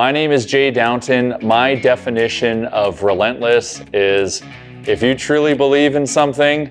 [0.00, 1.36] My name is Jay Downton.
[1.42, 4.40] My definition of relentless is
[4.86, 6.70] if you truly believe in something,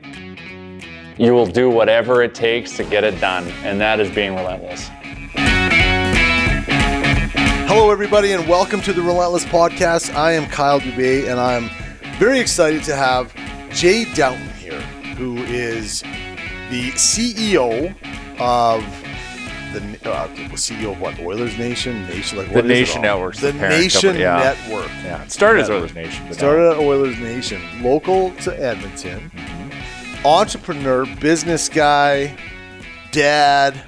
[1.15, 4.89] you will do whatever it takes to get it done, and that is being relentless.
[7.68, 10.11] Hello, everybody, and welcome to the Relentless Podcast.
[10.15, 11.69] I am Kyle Dubé, and I'm
[12.17, 13.31] very excited to have
[13.69, 14.81] Jay Downton here,
[15.17, 16.02] who is
[16.71, 17.95] the CEO
[18.39, 18.84] of
[19.73, 21.20] the uh, CEO of what?
[21.20, 24.38] Oilers Nation, Nation, like The what is it Nation Network, the the Nation company, yeah.
[24.38, 24.88] Network.
[25.03, 26.34] Yeah, it started as Oilers Nation.
[26.34, 29.31] Started at Oilers Nation, local to Edmonton,
[30.26, 32.35] entrepreneur, business guy,
[33.12, 33.81] dad,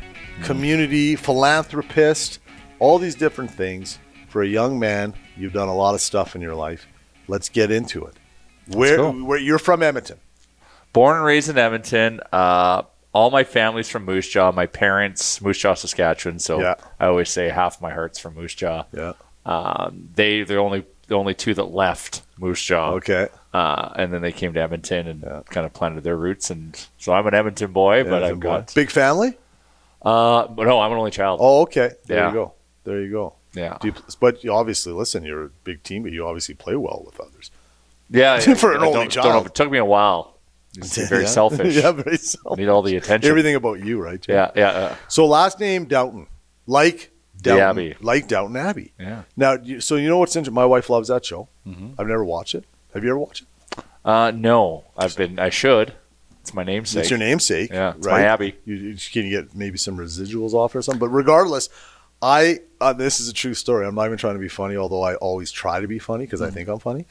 [0.44, 2.40] community, philanthropist,
[2.80, 4.00] all these different things.
[4.30, 6.88] For a young man, you've done a lot of stuff in your life.
[7.28, 8.16] Let's get into it.
[8.68, 10.20] Where, where you're from Edmonton?
[10.94, 12.22] Born and raised in Edmonton.
[12.32, 12.84] Uh,
[13.14, 14.52] all my family's from Moose Jaw.
[14.52, 16.40] My parents, Moose Jaw, Saskatchewan.
[16.40, 16.76] So Yeah.
[17.00, 18.86] I always say half my heart's from Moose Jaw.
[18.94, 19.14] Yeah.
[19.46, 22.92] Um, they they're only the only two that left Moose Jaw.
[22.94, 23.28] Okay.
[23.54, 25.42] Uh, and then they came to Edmonton and Yeah.
[25.50, 26.50] kind of planted their roots.
[26.50, 28.48] And so I'm an Edmonton boy, but I've boy.
[28.48, 28.74] got.
[28.74, 29.38] big family.
[30.02, 31.40] Uh, but no, I'm an only child.
[31.44, 31.92] Oh, okay.
[32.06, 32.28] There Yeah.
[32.30, 32.54] you go.
[32.86, 33.36] There you go.
[33.54, 33.78] Yeah.
[33.82, 37.04] Do you, but you obviously, listen, you're a big team, but you obviously play well
[37.06, 37.52] with others.
[38.10, 38.40] Yeah.
[38.56, 39.26] For an I only don't- child.
[39.26, 40.31] Don't know, it took me a while.
[40.78, 41.28] It's very Yeah.
[41.28, 41.76] selfish.
[41.76, 42.58] yeah, very selfish.
[42.60, 43.30] Need all the attention.
[43.30, 44.20] Everything about you, right?
[44.22, 44.34] Jay?
[44.34, 44.52] Yeah.
[44.56, 44.70] Yeah.
[44.70, 46.28] Uh, So last name Downton,
[46.68, 47.96] like Downton, Abbey.
[48.02, 48.94] like Downton Abbey.
[49.00, 49.24] yeah.
[49.36, 50.54] Now, so you know what's interesting?
[50.56, 51.50] My wife loves that show.
[51.68, 51.96] Mhm.
[51.98, 52.66] I've never watched it.
[52.94, 53.84] Have you ever watched it?
[54.06, 55.40] Uh, no, I've been.
[55.40, 55.94] I should.
[56.42, 57.02] It's my namesake.
[57.02, 57.72] It's your namesake.
[57.72, 58.22] Yeah, it's right?
[58.22, 58.56] my Abbey.
[58.66, 61.00] You, you can get maybe some residuals off or something.
[61.00, 61.70] But regardless,
[62.22, 63.86] I uh, this is a true story.
[63.86, 66.42] I'm not even trying to be funny, although I always try to be funny because
[66.42, 66.48] Mm.
[66.48, 67.06] I think I'm funny.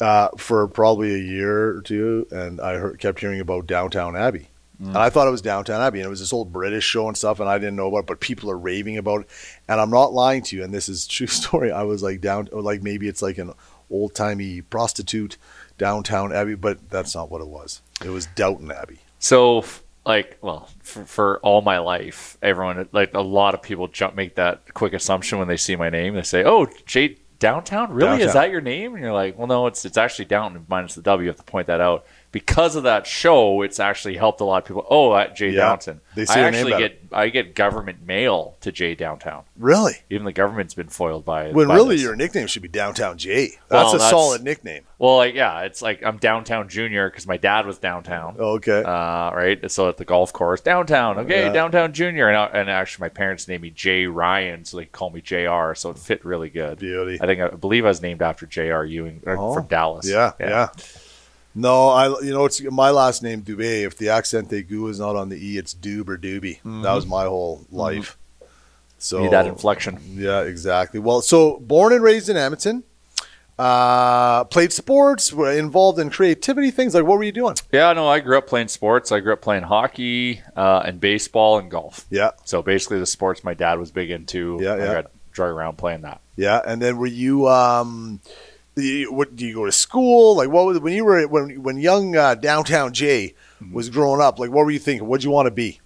[0.00, 4.48] Uh, for probably a year or two, and I heard, kept hearing about Downtown Abbey.
[4.80, 4.88] Mm.
[4.88, 7.16] And I thought it was Downtown Abbey, and it was this old British show and
[7.16, 9.28] stuff, and I didn't know about it, but people are raving about it.
[9.68, 11.72] And I'm not lying to you, and this is a true story.
[11.72, 13.52] I was like down, or like maybe it's like an
[13.90, 15.36] old timey prostitute
[15.78, 17.82] Downtown Abbey, but that's not what it was.
[18.04, 19.00] It was Downton Abbey.
[19.18, 19.64] So,
[20.06, 24.36] like, well, for, for all my life, everyone, like, a lot of people jump make
[24.36, 26.14] that quick assumption when they see my name.
[26.14, 28.22] They say, "Oh, Jay Downtown, really?
[28.22, 31.02] Is that your name?" And you're like, "Well, no, it's it's actually Downton minus the
[31.02, 33.62] W." You have to point that out because of that show.
[33.62, 34.86] It's actually helped a lot of people.
[34.90, 35.60] Oh, at Jay Yeah.
[35.68, 36.00] Downton.
[36.14, 39.44] They see I actually get I get government mail to Jay Downtown.
[39.56, 39.94] Really?
[40.10, 41.46] Even the government's been foiled by.
[41.46, 41.54] It.
[41.54, 42.02] When by really this.
[42.02, 43.46] your nickname should be Downtown J.
[43.46, 44.82] That's Well, a that's- solid nickname.
[44.98, 48.34] Well, like, yeah, it's like I'm downtown junior because my dad was downtown.
[48.38, 48.82] Okay.
[48.82, 49.70] Uh, right.
[49.70, 51.18] So at the golf course, downtown.
[51.20, 51.52] Okay, Yeah.
[51.52, 55.10] downtown junior, and, I, and actually my parents named me Jay Ryan, so they call
[55.10, 55.74] me Jr.
[55.74, 56.80] So it fit really good.
[56.80, 57.18] Beauty.
[57.20, 58.82] I think I believe I was named after Jr.
[58.84, 60.08] Ewing uh, Oh, from Dallas.
[60.10, 60.68] Yeah, yeah.
[61.58, 63.84] No, I you know it's my last name Dubé.
[63.84, 66.60] If the accent aigu is not on the e, it's Doob or Doobie.
[66.82, 68.16] That was my whole life.
[68.98, 69.98] So Need that inflection.
[70.14, 71.00] Yeah, exactly.
[71.00, 72.84] Well, so born and raised in Edmonton,
[73.58, 76.94] uh, played sports, were involved in creativity things.
[76.94, 77.56] Like what were you doing?
[77.72, 79.10] Yeah, no, I grew up playing sports.
[79.10, 82.06] I grew up playing hockey uh, and baseball and golf.
[82.10, 84.58] Yeah, So basically, the sports my dad was big into.
[84.62, 84.92] Yeah, I yeah.
[85.02, 86.20] got drug around playing that.
[86.36, 86.60] yeah.
[86.64, 87.48] And then were you?
[87.48, 88.20] Um,
[89.10, 90.36] what do you go to school?
[90.36, 93.34] Like what was when you were when when young uh, downtown Jay
[93.72, 94.38] was growing up?
[94.38, 95.06] Like what were you thinking?
[95.08, 95.80] What'd you want to be?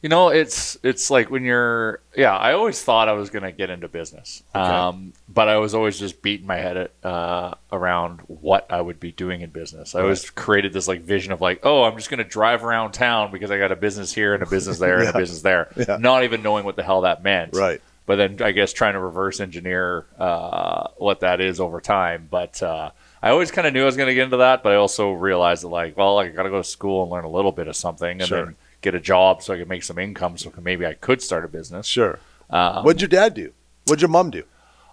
[0.00, 2.36] You know, it's it's like when you're yeah.
[2.36, 4.64] I always thought I was gonna get into business, Okay.
[4.64, 9.00] um, but I was always just beating my head at, uh, around what I would
[9.00, 9.96] be doing in business.
[9.96, 13.32] I always created this like vision of like, oh, I'm just gonna drive around town
[13.32, 15.96] because I got a business here and a business there and a business there, Yeah.
[15.96, 17.56] not even knowing what the hell that meant.
[17.56, 17.80] Right.
[18.08, 22.26] But then I guess trying to reverse engineer uh, what that is over time.
[22.30, 22.90] But uh,
[23.22, 24.62] I always kind of knew I was going to get into that.
[24.64, 27.24] But I also realized that like, well, I got to go to school and learn
[27.24, 28.44] a little bit of something, and Sure.
[28.46, 31.44] then get a job so I could make some income, so maybe I could start
[31.44, 31.86] a business.
[31.86, 32.18] Sure.
[32.50, 33.52] Um, What'd your dad do?
[33.86, 34.42] What'd your mom do?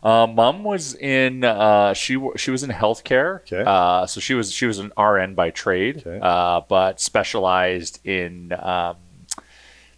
[0.04, 3.40] uh, Mom was in uh, she she was in healthcare.
[3.42, 3.64] Okay.
[3.66, 6.20] Uh, so she was she was an RN by trade, Okay.
[6.22, 8.98] uh, but specialized in um,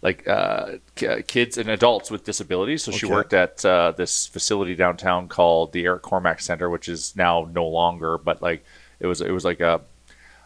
[0.02, 2.84] like uh, k- kids and adults with disabilities.
[2.84, 7.16] So she worked at uh, this facility downtown called the Eric Cormack Center, which is
[7.16, 8.64] now no longer, but like
[9.00, 9.80] it was it was like a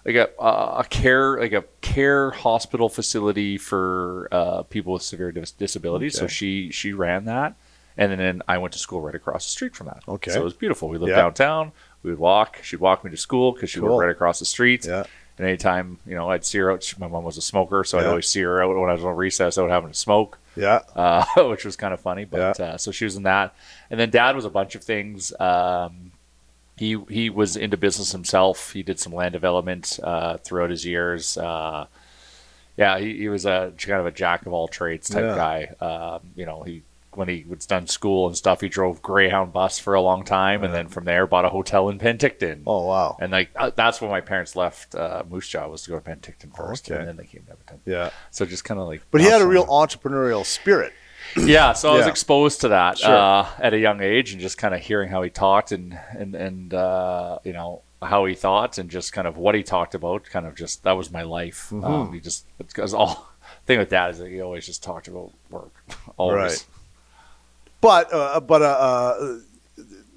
[0.04, 5.52] like a, a care like a care hospital facility for uh, people with severe dis-
[5.52, 6.19] disabilities.
[6.19, 7.54] So she she ran that,
[7.96, 10.02] and then, I went to school right across the street from that.
[10.08, 10.31] Okay.
[10.32, 10.88] so it was beautiful.
[10.88, 11.16] We lived Yeah.
[11.16, 11.72] downtown.
[12.02, 12.58] We would walk.
[12.64, 13.90] She'd walk me to school because she Cool.
[13.90, 14.87] lived right across the street.
[14.87, 15.04] Yeah.
[15.38, 17.99] And anytime you know I'd see her out, she- my mom was a smoker, so
[17.99, 18.08] I'd Yeah.
[18.11, 20.81] always see her out when I was on recess out having to smoke Yeah.
[20.94, 22.25] uh, which was kind of funny.
[22.25, 23.55] But uh, so she was in that,
[23.90, 25.32] and then dad was a bunch of things.
[25.40, 26.12] Um,
[26.76, 28.73] he he was into business himself.
[28.73, 31.37] He did some land development uh, throughout his years.
[31.38, 31.87] Uh,
[32.76, 35.37] yeah, he, he was a kind of a jack of all trades type Yeah.
[35.37, 35.87] guy.
[35.87, 36.82] Um, you know, he
[37.17, 40.64] when he was done school and stuff, he drove Greyhound bus for a long time,
[40.64, 42.62] and then from there bought a hotel in Penticton.
[42.67, 43.17] Oh wow.
[43.20, 46.11] And like uh, that's when my parents left uh, Moose Jaw was to go to
[46.11, 46.99] Penticton first, Okay.
[46.99, 47.81] and then they came to Edmonton.
[47.85, 48.11] Yeah.
[48.31, 49.03] So just kind of like.
[49.11, 50.93] But he had a real entrepreneurial spirit.
[51.37, 53.14] Yeah, so I was exposed to that Sure.
[53.14, 56.35] uh, at a young age, and just kind of hearing how he talked and and
[56.35, 60.25] and uh, you know how he thought, and just kind of what he talked about.
[60.25, 61.69] Kind of just that was my life.
[61.70, 61.85] Mm-hmm.
[61.85, 63.29] Um, he just because all
[63.67, 65.73] thing with that is that he always just talked about work,
[66.17, 66.37] always.
[66.37, 66.67] Right.
[67.82, 69.38] But uh, but uh, uh,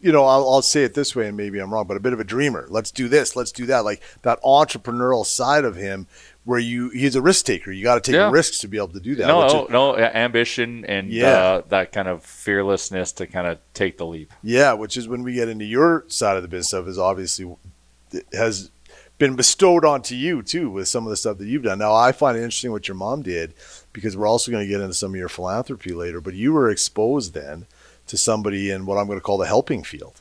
[0.01, 2.13] you know, I'll, I'll say it this way, and maybe I'm wrong, but a bit
[2.13, 2.67] of a dreamer.
[2.69, 3.35] Let's do this.
[3.35, 3.79] Let's do that.
[3.83, 6.05] Like that entrepreneurial side of him,
[6.43, 7.71] where you he's a risk taker.
[7.71, 8.29] You got to take Yeah.
[8.29, 9.27] risks to be able to do that.
[9.27, 11.27] No, no, is- no, uh, ambition and Yeah.
[11.31, 14.31] uh, that kind of fearlessness to kind of take the leap.
[14.43, 17.51] Yeah, which is when we get into your side of the business stuff is obviously
[18.31, 18.69] has
[19.17, 21.79] been bestowed onto you too with some of the stuff that you've done.
[21.79, 23.53] Now I find it interesting what your mom did
[23.93, 26.69] because we're also going to get into some of your philanthropy later, but you were
[26.69, 27.65] exposed then
[28.07, 30.15] to somebody in what I'm going to call the helping field.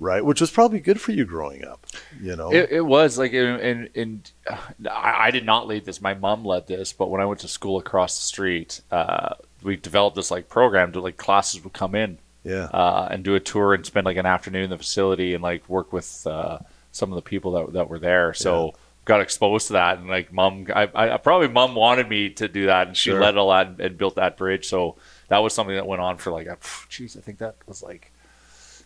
[0.00, 1.84] Right, which was probably good for you growing up,
[2.22, 2.52] you know.
[2.52, 4.56] It, it was like, and, and, and uh,
[4.88, 6.00] I, I did not lead this.
[6.00, 9.34] My mom led this, but when I went to school across the street, uh,
[9.64, 13.34] we developed this like program to like classes would come in yeah, uh, and do
[13.34, 16.58] a tour and spend like an afternoon in the facility and like work with uh,
[16.98, 18.34] some of the people that, that were there.
[18.34, 18.74] So
[19.04, 22.66] got exposed to that and like mom, I, I probably mom wanted me to do
[22.66, 23.20] that and she Sure.
[23.20, 24.66] led all that and, and built that bridge.
[24.68, 24.96] So
[25.28, 26.46] that was something that went on for like,
[26.90, 28.12] geez, I think that was like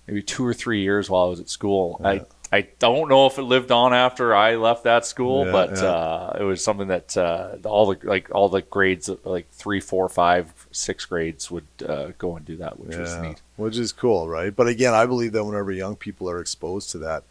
[0.07, 2.01] maybe two or three years while I was at school.
[2.05, 2.25] I
[2.55, 5.85] I don't know if it lived on after I left that school, Yeah, but yeah.
[5.85, 10.07] Uh, it was something that uh, all the like all the grades like three, four,
[10.11, 13.41] five, six grades would uh, go and do that, which was neat.
[13.57, 14.55] which is cool, right?
[14.55, 17.25] But again, I believe that whenever young people are exposed to that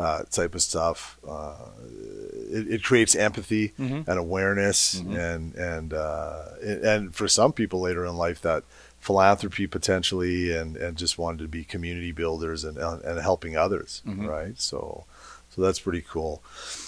[0.00, 1.54] uh, type of stuff, uh,
[2.56, 3.72] it, it creates empathy
[4.08, 8.62] and awareness, and and uh, and for some people later in life, that
[8.98, 14.58] philanthropy potentially, and and just wanted to be community builders and and helping others, right?
[14.60, 15.04] So,
[15.50, 16.42] so that's pretty cool.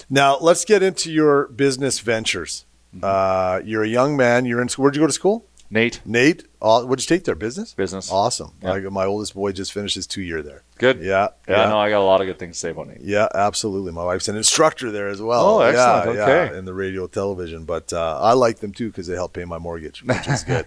[0.08, 2.65] Now let's get into your business ventures.
[3.03, 4.44] Uh, you're a young man.
[4.44, 4.69] You're in.
[4.76, 5.44] Where'd you go to school?
[5.73, 7.35] NAIT, NAIT, uh, what'd you take there?
[7.35, 7.73] Business.
[7.73, 8.53] business, Awesome.
[8.63, 8.73] Yeah.
[8.75, 10.63] I, my oldest boy just finished his two year there.
[10.77, 10.99] good.
[11.01, 11.29] Yeah.
[11.49, 11.69] Yeah, Yeah.
[11.71, 13.01] no, I got a lot of good things to say about NAIT.
[13.01, 13.91] Yeah, absolutely.
[13.91, 15.47] My wife's an instructor there as well.
[15.47, 16.17] Oh, excellent.
[16.19, 16.53] Yeah, Okay.
[16.53, 19.47] Yeah, in the radio television, but uh, I like them too because they help pay
[19.47, 20.67] my mortgage, which is good.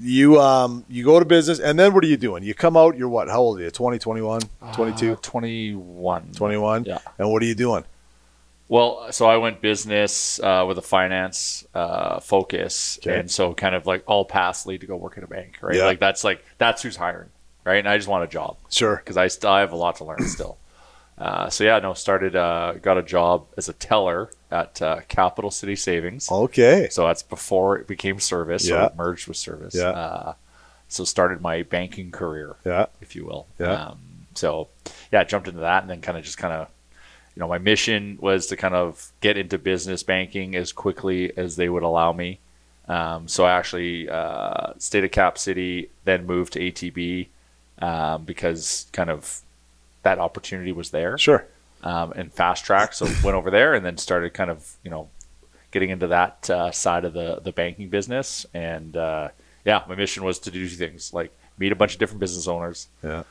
[0.00, 2.42] you um you go to business, and then what are you doing?
[2.42, 2.96] You come out.
[2.96, 3.28] You're what?
[3.28, 3.70] How old are you?
[3.70, 4.40] 20, 21,
[4.74, 6.32] 22, Uh, 21.
[6.34, 6.84] 21?
[6.84, 6.98] Yeah.
[7.18, 7.84] And what are you doing?
[8.68, 13.20] Well, so I went business uh, with a finance uh, focus, Okay.
[13.20, 15.76] and so kind of like all paths lead to go work at a bank, right?
[15.76, 15.84] Yeah.
[15.84, 17.28] Like that's like that's who's hiring,
[17.64, 17.76] right?
[17.78, 18.96] And I just want a job Sure.
[18.96, 20.58] because I still I have a lot to learn still.
[21.16, 25.50] Uh, so yeah, no, started uh, got a job as a teller at uh, Capital
[25.50, 26.30] City Savings.
[26.30, 26.88] Okay.
[26.90, 28.80] So that's before it became Servus, Yeah.
[28.82, 29.74] so it merged with Servus.
[29.74, 29.90] Yeah.
[29.90, 30.34] Uh,
[30.88, 32.86] so started my banking career Yeah.
[33.00, 33.46] if you will.
[33.58, 33.72] Yeah.
[33.90, 33.98] Um,
[34.34, 34.68] so
[35.12, 36.68] yeah, I jumped into that and then kind of just kind of,
[37.36, 41.56] you know, my mission was to kind of get into business banking as quickly as
[41.56, 42.40] they would allow me.
[42.88, 47.26] Um, so I actually uh, stayed at Cap City, then moved to ATB
[47.80, 49.40] um, because kind of
[50.02, 51.44] that opportunity was there Sure.
[51.82, 52.92] um, and fast track.
[52.94, 55.08] So went over there and then started kind of you know
[55.72, 58.46] getting into that uh, side of the the banking business.
[58.54, 59.28] And uh,
[59.64, 62.88] yeah, my mission was to do things: like meet a bunch of different business owners,
[63.02, 63.24] Yeah.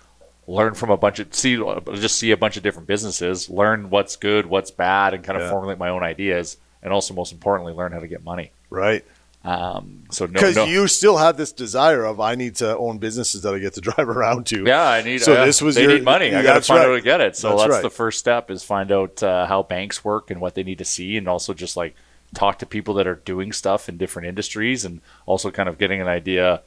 [0.47, 1.55] Learn from a bunch of see
[1.95, 5.43] just see a bunch of different businesses, learn what's good, what's bad, and kind of
[5.43, 5.51] Yeah.
[5.51, 6.57] formulate my own ideas.
[6.83, 8.51] And also, most importantly, learn how to get money.
[8.69, 9.03] Right.
[9.43, 13.43] Um, so Because no, you still have this desire of I need to own businesses
[13.43, 14.63] that I get to drive around to.
[14.65, 15.21] Yeah, I need.
[15.21, 16.33] So uh, this was they your- need money.
[16.33, 16.89] I got to find out right.
[16.89, 17.35] how to get it.
[17.35, 17.83] So That's that's, right.
[17.83, 20.85] the first step is find out uh, how banks work and what they need to
[20.85, 21.95] see, and also just like
[22.33, 26.01] talk to people that are doing stuff in different industries, and also kind of getting
[26.01, 26.61] an idea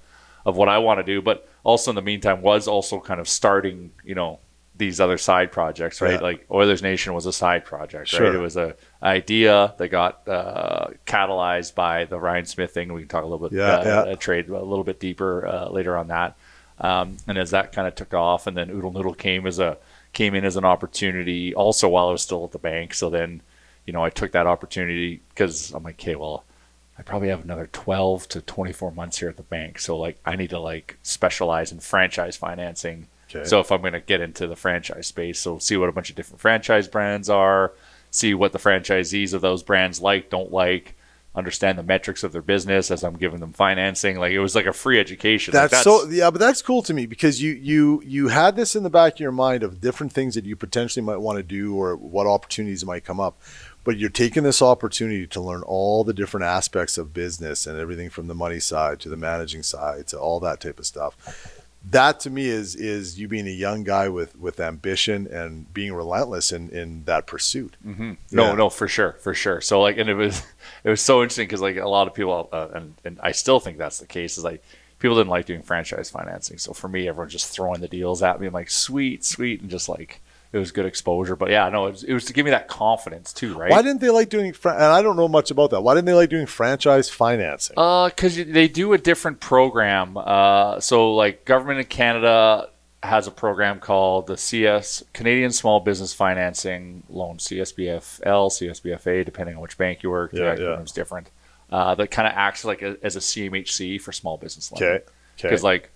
[0.49, 1.21] of what I want to do.
[1.23, 4.41] But also in the meantime, was also kind of starting, you know,
[4.77, 6.13] these other side projects, right?
[6.15, 6.21] Yeah.
[6.21, 8.27] Like Oilers Nation was a side project, Sure.
[8.27, 8.35] right?
[8.35, 12.93] It was a idea that got uh, catalyzed by the Ryan Smyth thing.
[12.93, 14.13] We can talk a little bit, Yeah, uh, yeah.
[14.13, 16.37] uh, trade a little bit deeper uh, later on that.
[16.81, 19.77] Um, and as that kind of took off, and then Oodle Noodle came as a
[20.13, 22.95] came in as an opportunity also while I was still at the bank.
[22.95, 23.43] So then,
[23.85, 26.45] you know, I took that opportunity because I'm like, okay, well,
[26.99, 29.79] I probably have another 12 to 24 months here at the bank.
[29.79, 33.07] So like, I need to like specialize in franchise financing.
[33.31, 33.45] Okay.
[33.45, 36.11] So if I'm going to get into the franchise space, so see what a bunch
[36.11, 37.73] of different franchise brands are,
[38.11, 40.97] see what the franchisees of those brands like, don't like,
[41.35, 44.19] understand the metrics of their business as I'm giving them financing.
[44.19, 45.55] Like it was like a free education.
[45.55, 48.75] Like, That's, so yeah, but that's cool to me because you you you had this
[48.75, 51.43] in the back of your mind of different things that you potentially might want to
[51.43, 53.41] do or what opportunities might come up.
[53.89, 58.11] But you're taking this opportunity to learn all the different aspects of business and everything
[58.11, 61.65] from the money side to the managing side to all that type of stuff.
[61.91, 65.95] That to me is is you being a young guy with with ambition and being
[65.95, 67.77] relentless in in that pursuit.
[67.83, 68.13] Mm-hmm.
[68.31, 68.55] No, Yeah.
[68.57, 69.63] no, for sure, for sure.
[69.63, 70.43] So like, and it was
[70.85, 73.59] it was so interesting because like a lot of people, uh, and and I still
[73.59, 74.37] think that's the case.
[74.37, 74.63] Is like
[74.99, 76.59] people didn't like doing franchise financing.
[76.59, 78.49] So for me, everyone's just throwing the deals at me.
[78.49, 80.21] I'm like, sweet, sweet, and just like
[80.53, 81.37] it was good exposure.
[81.37, 83.71] But yeah, no, it was, it was to give me that confidence too, right?
[83.71, 84.53] Why didn't they like doing?
[84.53, 85.83] Fra- and I don't know much about that.
[85.83, 87.75] Why didn't they like doing franchise financing?
[87.77, 90.17] Uh, because they do a different program.
[90.17, 92.71] Uh, so like government in Canada
[93.03, 99.63] has a program called the CS Canadian Small Business Financing Loan CSBFL CSBFA depending on
[99.63, 100.33] which bank you work.
[100.33, 100.69] Yeah, the yeah.
[100.69, 101.31] acronym's different.
[101.71, 104.89] Uh, that kind of acts like a, as a CMHC for small business lending.
[104.89, 105.05] Okay, okay,
[105.43, 105.91] Because like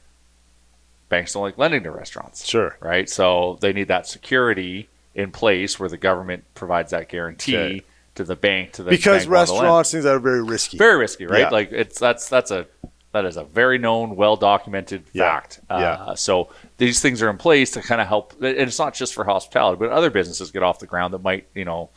[1.12, 2.76] banks don't like lending to restaurants, sure.
[2.80, 3.08] right?
[3.08, 7.82] So they need that security in place where the government provides that guarantee Okay.
[8.16, 10.42] to the bank to the Because bank wanting to lend restaurants things that are very
[10.42, 10.78] risky.
[10.78, 11.40] very risky, right?
[11.42, 11.48] Yeah.
[11.50, 12.66] Like it's that's that's a
[13.12, 15.30] that is a very known, well documented Yeah.
[15.34, 15.60] fact.
[15.68, 16.14] Uh, Yeah.
[16.14, 19.24] So these things are in place to kind of help, and it's not just for
[19.24, 21.90] hospitality, but other businesses get off the ground that might, you know,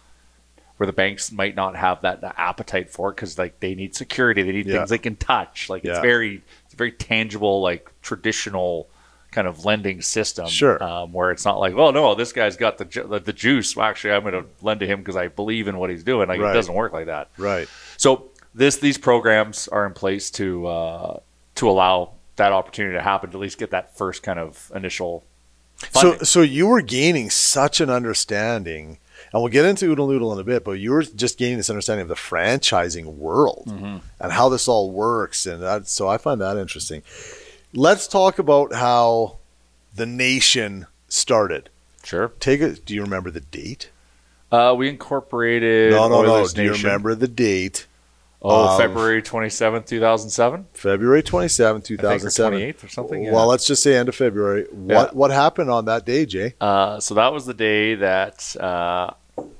[0.75, 3.95] where the banks might not have that, that appetite for it because like they need
[3.95, 4.79] security, they need Yeah.
[4.79, 5.69] things they can touch.
[5.69, 8.89] Like it's very, it's very tangible, like traditional
[9.35, 10.47] kind of lending system.
[10.47, 10.81] Sure.
[10.81, 13.75] Um, where it's not like, well, no, this guy's got the ju- the, juice.
[13.75, 16.27] Well, actually, I'm going to lend to him because I believe in what he's doing.
[16.27, 16.51] Like Right.
[16.51, 17.29] it doesn't work like that.
[17.37, 17.67] Right.
[17.97, 21.19] So this these programs are in place to uh,
[21.55, 25.23] to allow that opportunity to happen to at least get that first kind of initial.
[25.91, 28.97] So, so you were gaining such an understanding,
[29.33, 31.69] and we'll get into Oodle Noodle in a bit, but you were just gaining this
[31.69, 33.97] understanding of the franchising world Mm-hmm.
[34.21, 35.87] and how this all works, and that.
[35.89, 37.03] So I find that interesting.
[37.75, 39.38] Let's talk about how
[39.94, 41.70] the nation started.
[42.03, 42.29] Sure.
[42.39, 42.86] Take it.
[42.86, 43.89] Do you remember the date?
[44.51, 45.91] Uh, we incorporated.
[45.91, 46.36] no, no, no.
[46.36, 47.88] Oilers Do you remember the date?
[48.41, 50.67] Oh, of- February twenty seventh, two thousand seven.
[50.74, 52.51] February twenty seventh, two I think, or thousand seven.
[52.51, 53.24] twenty eighth or something.
[53.24, 53.32] Yeah.
[53.34, 54.67] Well, let's just say end of February.
[54.72, 55.17] What Yeah.
[55.17, 56.53] what happened on that day, Jay?
[56.62, 59.12] Uh, so that was the day that uh,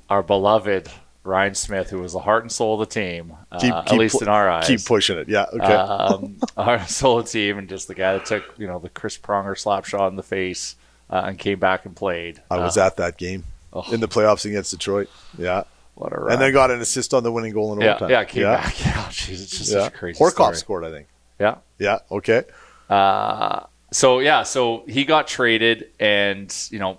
[0.08, 0.88] our beloved
[1.26, 4.22] Ryan Smyth, who was the heart and soul of the team, uh, Keep- at least
[4.22, 5.28] in our eyes, Keep pushing it.
[5.28, 5.46] Yeah.
[5.52, 5.64] Okay.
[5.74, 8.88] um, our soul of the team, and just the guy that took you know the
[8.88, 10.76] Chris Pronger slap shot in the face
[11.10, 12.40] uh, and came back and played.
[12.50, 13.90] I was Uh, at that game oh.
[13.92, 15.08] in the playoffs against Detroit.
[15.36, 15.64] Yeah.
[15.94, 18.10] what a And then got an assist on the winning goal in yeah, overtime.
[18.10, 18.56] yeah, came yeah.
[18.56, 18.80] back.
[18.86, 19.82] Yeah, jeez, it's just Yeah.
[19.84, 20.56] such a crazy Horkoff story.
[20.56, 21.06] scored, I think.
[21.40, 21.56] Yeah.
[21.78, 21.98] Yeah.
[22.10, 22.44] Okay.
[22.88, 23.60] Uh,
[23.92, 26.98] so yeah, so he got traded, and you know,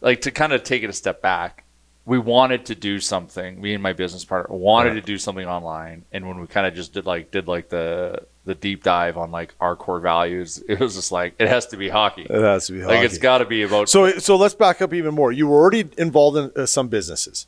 [0.00, 1.64] like to kind of take it a step back,
[2.10, 3.60] we wanted to do something.
[3.60, 6.74] Me and my business partner wanted to do something online, and when we kind of
[6.74, 10.80] just did like did like the the deep dive on like our core values, it
[10.80, 12.22] was just like it has to be hockey.
[12.22, 12.96] It has to be hockey.
[12.96, 15.30] Like it's got to be about so so let's back up even more.
[15.30, 17.46] You were already involved in uh, some businesses.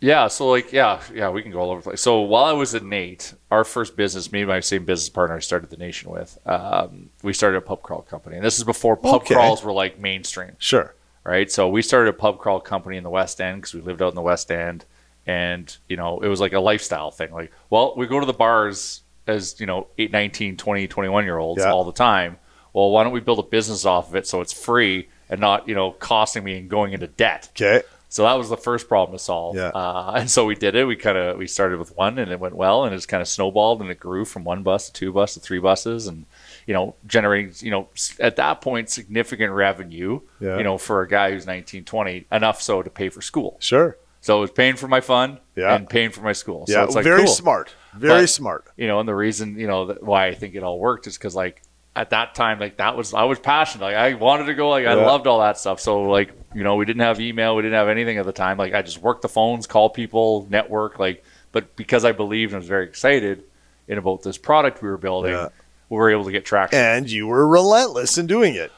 [0.00, 2.00] Yeah, so like yeah, yeah, we can go all over the place.
[2.00, 5.34] So while I was at NAIT, our first business, me and my same business partner
[5.34, 8.36] I started the nation with, um, we started a pub crawl company.
[8.36, 9.34] And this is before pub Okay.
[9.34, 10.94] crawls were like mainstream, Sure.
[11.24, 11.50] Right?
[11.50, 14.08] So we started a pub crawl company in the West End because we lived out
[14.08, 14.84] in the West End,
[15.26, 17.32] and you know it was like a lifestyle thing.
[17.32, 21.38] Like, well, we go to the bars as you know 8, 19, 20, 21 year
[21.38, 21.70] olds Yeah.
[21.72, 22.38] all the time.
[22.72, 25.68] Well, why don't we build a business off of it so it's free and not
[25.68, 27.48] you know costing me and going into debt?
[27.52, 27.82] Okay.
[28.12, 29.54] So that was the first problem to solve.
[29.56, 29.68] Yeah.
[29.68, 30.84] Uh, and so we did it.
[30.84, 33.20] We kind of we started with one, and it went well, and it just kind
[33.22, 36.26] of snowballed, and it grew from one bus to two bus to three buses, and
[36.66, 37.88] you know generating you know
[38.18, 40.20] at that point significant revenue.
[40.40, 40.58] Yeah.
[40.58, 43.56] You know for a guy who's 19, 20, enough so to pay for school.
[43.60, 43.96] Sure.
[44.22, 45.74] So it was paying for my fun Yeah.
[45.74, 46.66] and paying for my school.
[46.68, 46.74] Yeah.
[46.74, 47.74] So it's like very cool smart.
[47.94, 48.66] Very But- smart.
[48.76, 51.34] you know, and the reason, you know, why I think it all worked is because
[51.34, 51.62] like
[52.00, 53.84] at that time, like that was I was passionate.
[53.84, 54.70] Like I wanted to go.
[54.70, 55.06] Like I Yeah.
[55.06, 55.80] loved all that stuff.
[55.80, 58.56] So like you know, we didn't have email, we didn't have anything at the time.
[58.56, 60.98] Like I just worked the phones, call people, network.
[60.98, 63.44] Like, but because I believed and was very excited
[63.86, 65.48] in about this product we were building, Yeah.
[65.90, 66.78] we were able to get traction.
[66.78, 68.72] And you were relentless in doing it.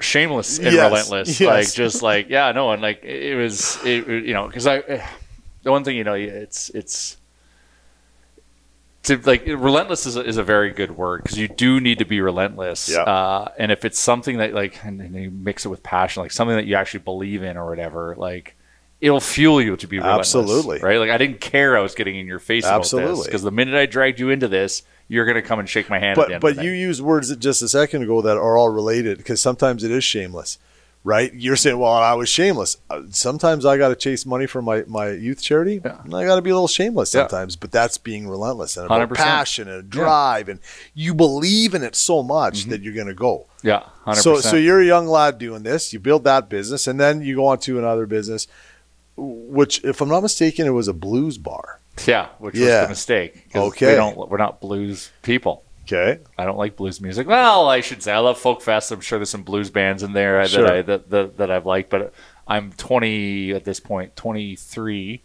[0.00, 1.40] shameless and Yes, relentless.
[1.40, 1.48] yes.
[1.48, 4.80] Like just like yeah, no, and like it, was, it, it- you know, because I,
[5.62, 7.16] the one thing you know, it's it's
[9.04, 12.04] to like relentless is a, is a very good word because you do need to
[12.04, 12.88] be relentless.
[12.88, 13.02] Yeah.
[13.02, 16.32] Uh, and if it's something that like, and, and you mix it with passion, like
[16.32, 18.56] something that you actually believe in or whatever, like.
[19.00, 20.78] It'll fuel you to be relentless, Absolutely.
[20.78, 21.00] right?
[21.00, 23.24] Like I didn't care I was getting in your face Absolutely.
[23.24, 26.14] because the minute I dragged you into this, you're gonna come and shake my hand.
[26.14, 29.40] But but you used words that just a second ago that are all related because
[29.40, 30.56] sometimes it is shameless,
[31.04, 31.32] right?
[31.34, 34.84] You're saying, "Well, I was shameless." Uh, Sometimes I got to chase money for my
[34.86, 35.80] my youth charity.
[35.84, 36.00] Yeah.
[36.04, 37.22] and I got to be a little shameless Yeah.
[37.22, 39.14] sometimes, but that's being relentless and about 100%.
[39.16, 40.60] passion and a drive, and
[40.94, 42.70] you believe in it so much Mm-hmm.
[42.70, 43.46] that you're going to go.
[43.62, 44.16] yeah, 100%.
[44.16, 45.92] So so you're a young lad doing this.
[45.92, 48.46] You build that business, and then you go on to another business.
[49.16, 51.78] which, if I'm not mistaken, it was a blues bar.
[52.06, 52.80] Yeah, which Yeah.
[52.80, 53.44] was the mistake.
[53.54, 53.90] Okay.
[53.90, 55.62] we don't, we're not blues people.
[55.84, 56.20] Okay.
[56.38, 57.26] I don't like blues music.
[57.26, 58.92] Well, I should say I love folk fest.
[58.92, 60.62] I'm sure there's some blues bands in there Sure.
[60.64, 62.12] that I that, that that I've liked, but
[62.46, 65.22] I'm 20 at this point, 23,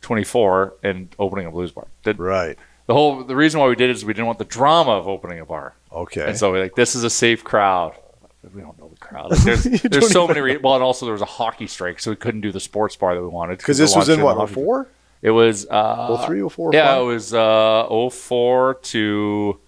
[0.00, 1.86] 24, and opening a blues bar.
[2.02, 2.58] The, Right.
[2.86, 5.06] the whole the reason why we did it is we didn't want the drama of
[5.08, 6.26] opening a bar, Okay.
[6.26, 7.94] and so we're like this is a safe crowd.
[8.54, 9.30] We don't know the crowd.
[9.32, 10.40] Like, there's there's so many.
[10.40, 12.96] Re- well, and also there was a hockey strike, so we couldn't do the sports
[12.96, 14.88] bar that we wanted Because this was in what, hockey- 04?
[15.22, 17.00] It was uh, 03, 04, yeah, 05?
[17.00, 19.60] it was uh, 04 to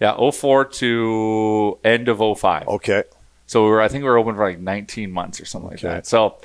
[0.00, 2.68] yeah 04 to end of 05.
[2.68, 3.04] Okay.
[3.46, 5.88] So we were I think we were open for like 19 months or something Okay.
[5.88, 6.06] like that.
[6.06, 6.36] So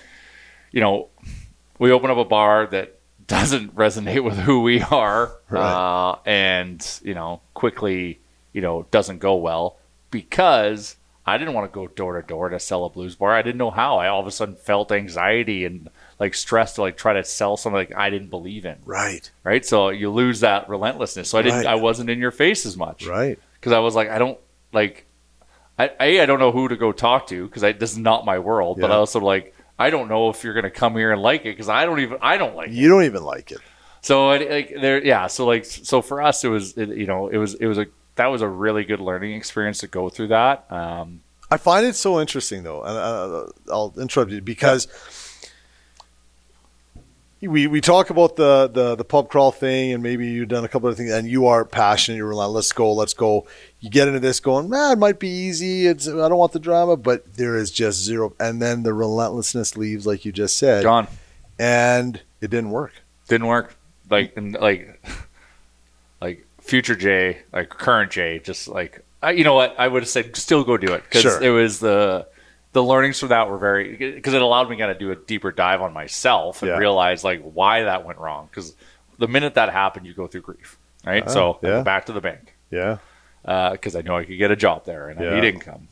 [0.72, 1.10] you know
[1.80, 5.62] we open up a bar that doesn't resonate with who we are, Right.
[6.12, 8.20] uh, and you know quickly
[8.54, 9.78] you know doesn't go well
[10.12, 13.34] because I didn't want to go door to door to sell a blues bar.
[13.34, 13.98] I didn't know how.
[13.98, 15.90] I all of a sudden felt anxiety and
[16.24, 19.30] like stress to like try to sell something like I didn't believe in Right.
[19.44, 19.66] right?
[19.66, 21.30] So you lose that relentlessness.
[21.30, 21.68] So I didn't, Right.
[21.68, 23.38] I wasn't in your face as much, Right.
[23.56, 24.40] Because I was like, I don't
[24.72, 25.06] like,
[25.78, 28.40] I a I don't know who to go talk to because this is not my
[28.40, 28.80] world.
[28.80, 31.56] But I also like, I don't know if you're gonna come here and like it
[31.56, 32.74] because I don't even, I don't like it.
[32.74, 33.60] You don't even like it.
[34.02, 35.28] So I, like there, yeah.
[35.28, 37.88] So like, so for us, it was, it, you know, it was, it was a
[38.16, 40.72] that was a really good learning experience to go through that.
[40.72, 44.88] Um, I find it so interesting, though, and uh, I'll interrupt you because
[47.48, 50.68] we we talk about the, the the pub crawl thing, and maybe you've done a
[50.68, 52.18] couple of things, and you are passionate.
[52.18, 53.46] You're like, let's go, let's go.
[53.80, 55.88] You get into this, going, man, it might be easy.
[55.88, 59.76] It's I don't want the drama, but there is just zero, and then the relentlessness
[59.78, 61.08] leaves, like you just said, gone,
[61.60, 62.94] and it didn't work.
[63.28, 63.76] didn't work.
[64.10, 65.02] Like, like,
[66.22, 69.76] like future Jay, like current Jay, just like, I, you know what?
[69.80, 71.42] I would have said, still go do it because Sure.
[71.42, 72.28] it was the
[72.74, 75.52] the learnings from that were very because it allowed me kind of do a deeper
[75.52, 76.78] dive on myself and Yeah.
[76.78, 78.48] realize like why that went wrong.
[78.50, 78.76] Because
[79.20, 81.24] the minute that happened, you go through grief, right?
[81.26, 81.82] Ah, so yeah.
[81.84, 82.98] back to the bank Yeah,
[83.44, 85.34] because I know I could get a job there and I Yeah.
[85.36, 85.88] need income.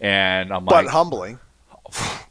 [0.00, 1.38] And I'm like but humbling.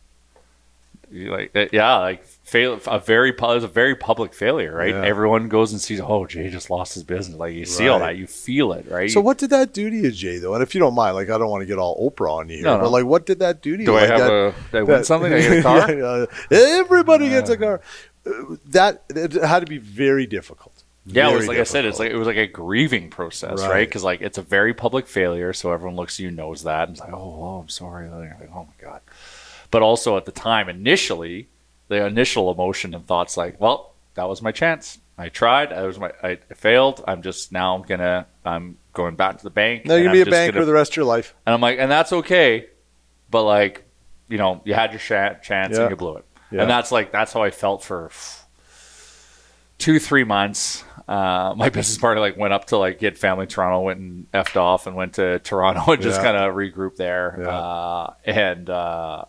[1.12, 5.04] like uh, yeah like fail a very it was a very public failure right Yeah.
[5.04, 8.16] everyone goes and sees oh jay just lost his business like you see all that
[8.16, 10.38] you feel it right So what did that do to you, Jay?
[10.40, 12.48] Though, and if you don't mind, like I don't want to get all Oprah on
[12.50, 13.86] you here, No, but like, what did that do to you?
[13.88, 16.26] do i Like have that- a did i win something i get a car Yeah,
[16.50, 16.80] yeah.
[16.80, 17.82] Everybody gets a car.
[18.26, 18.32] Uh,
[18.68, 20.84] That it had to be very difficult.
[21.06, 23.60] yeah it was Very like i said it's like it was like a grieving process
[23.62, 23.70] Right.
[23.76, 26.84] right because like it's a very public failure so everyone looks at you knows that
[26.88, 29.02] and it's like oh, oh i'm sorry like, oh my god
[29.72, 31.48] but also at the time initially
[31.88, 35.98] the initial emotion and thoughts like well that was my chance i tried i was
[36.00, 39.96] my i failed i'm just now i'm gonna i'm going back to the bank Now
[39.96, 41.36] you're gonna be a I'm banker gonna the rest of your life.
[41.46, 42.66] And I'm like, and that's okay,
[43.30, 43.86] but like,
[44.28, 45.82] you know, you had your sh- chance Yeah.
[45.82, 46.26] and you blew it.
[46.52, 46.62] Yeah.
[46.62, 48.10] And that's like that's how I felt for
[49.78, 50.84] two, three months.
[51.08, 54.32] Uh, my business partner like went up to like get family in Toronto, went and
[54.32, 56.24] effed off, and went to Toronto and just Yeah.
[56.34, 57.48] kind of regrouped there.
[57.48, 59.26] Uh, and uh,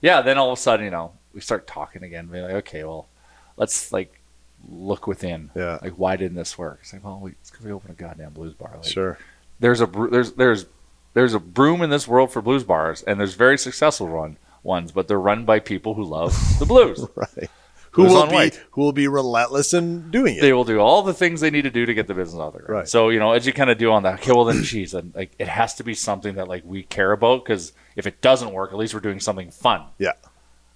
[0.00, 2.28] yeah, then all of a sudden, you know, we start talking again.
[2.30, 3.08] We're like, okay, well,
[3.56, 4.20] let's like
[4.68, 5.50] look within.
[5.54, 5.78] Yeah.
[5.82, 6.80] Like, why didn't this work?
[6.82, 8.72] It's like, well, we, it's because we opened a goddamn blues bar.
[8.74, 9.18] Like, Sure.
[9.60, 10.66] there's a there's there's
[11.14, 14.92] there's a broom in this world for blues bars, and there's very successful run ones,
[14.92, 17.06] but they're run by people who love the blues.
[17.16, 17.50] Right.
[17.96, 18.60] Who will be white?
[18.70, 20.40] who will be relentless in doing it?
[20.40, 22.54] they will do all the things they need to do to get the business out
[22.54, 22.64] there.
[22.66, 22.88] Right.
[22.88, 25.12] So you know, as you kind of do on that, okay, well then, geez, then,
[25.14, 28.50] like it has to be something that like we care about because if it doesn't
[28.54, 30.12] work, at least we're doing something fun, yeah.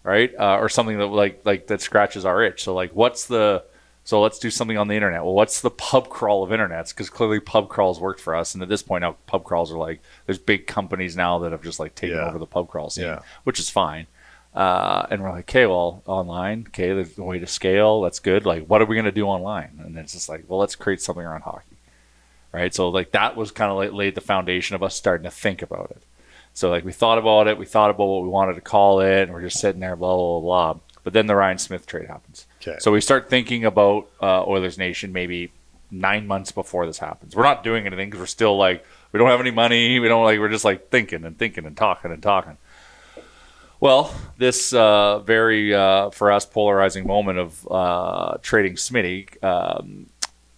[0.07, 0.33] Right?
[0.38, 2.62] Uh, or something that like like that scratches our itch.
[2.62, 3.64] So like, what's the
[4.05, 5.25] so let's do something on the internet.
[5.25, 6.90] Well, what's the pub crawl of internets?
[6.90, 9.79] Because clearly pub crawls worked for us, and at this point now, pub crawls are
[9.79, 12.29] like there's big companies now that have just like taken Yeah.
[12.29, 13.21] over the pub crawl scene, Yeah.
[13.45, 14.07] which is fine.
[14.55, 18.01] Uh, and we're like, okay, well, online, okay, there's a way to scale.
[18.01, 18.47] That's good.
[18.47, 19.79] Like, what are we going to do online?
[19.85, 21.77] And it's just like, well, let's create something around hockey,
[22.53, 22.73] right?
[22.73, 25.61] So like that was kind of like laid the foundation of us starting to think
[25.62, 26.03] about it.
[26.57, 29.25] So like we thought about it, we thought about what we wanted to call it,
[29.25, 30.73] and we're just sitting there, blah blah blah.
[30.73, 30.81] blah.
[31.05, 32.47] But then the Ryan Smyth trade happens.
[32.62, 32.79] Okay.
[32.81, 35.53] So we start thinking about uh, Oilers Nation maybe
[35.90, 37.37] nine months before this happens.
[37.37, 40.01] We're not doing anything because we're still like we don't have any money.
[40.01, 42.57] We don't like we're just like thinking and thinking and talking and talking.
[43.79, 50.07] Well, this uh, very uh, for us polarizing moment of uh, trading Smitty um,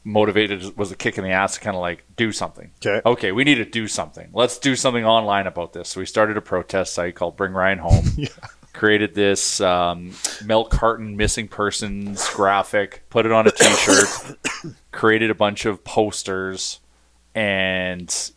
[0.04, 2.70] motivated was a kick in the ass to kind of like do something.
[2.84, 3.00] Okay.
[3.04, 4.30] Okay, we need to do something.
[4.32, 5.90] Let's do something online about this.
[5.90, 8.04] So we started a protest site called Bring Ryan Home.
[8.72, 10.12] Created this um,
[10.44, 14.37] milk carton missing persons graphic, put it on a T-shirt,
[14.92, 16.78] created a bunch of posters,
[17.34, 18.30] and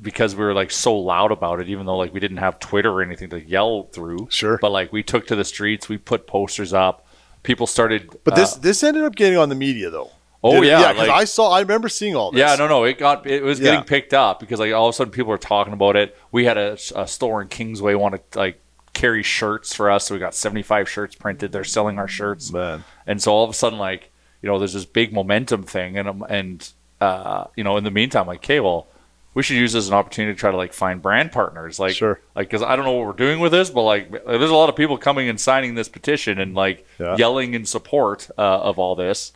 [0.00, 2.90] because we were like so loud about it, even though like we didn't have Twitter
[2.90, 4.28] or anything to yell through.
[4.30, 4.56] Sure.
[4.62, 7.06] But like we took to the streets, we put posters up,
[7.42, 8.16] people started.
[8.24, 10.10] But uh, this this ended up getting on the media though.
[10.44, 10.66] Oh, Did it?
[10.66, 10.92] yeah, yeah.
[10.92, 12.40] Because like- I saw, I remember seeing all this.
[12.40, 13.70] Yeah, no, no, it got it was Yeah.
[13.72, 16.16] getting picked up because like all of a sudden people were talking about it.
[16.32, 18.60] We had a, a store in Kingsway want to like
[18.92, 21.52] carry shirts for us, so we got seventy five shirts printed.
[21.52, 22.84] They're selling our shirts, Man.
[23.06, 24.10] and so all of a sudden like
[24.42, 26.68] you know there's this big momentum thing, and and
[27.00, 28.88] uh, you know in the meantime like okay, well
[29.34, 31.94] we should use this as an opportunity to try to like find brand partners, like
[31.94, 32.20] Sure.
[32.34, 34.68] like because I don't know what we're doing with this, but like there's a lot
[34.68, 37.16] of people coming and signing this petition and like Yeah.
[37.16, 39.32] yelling in support uh, of all this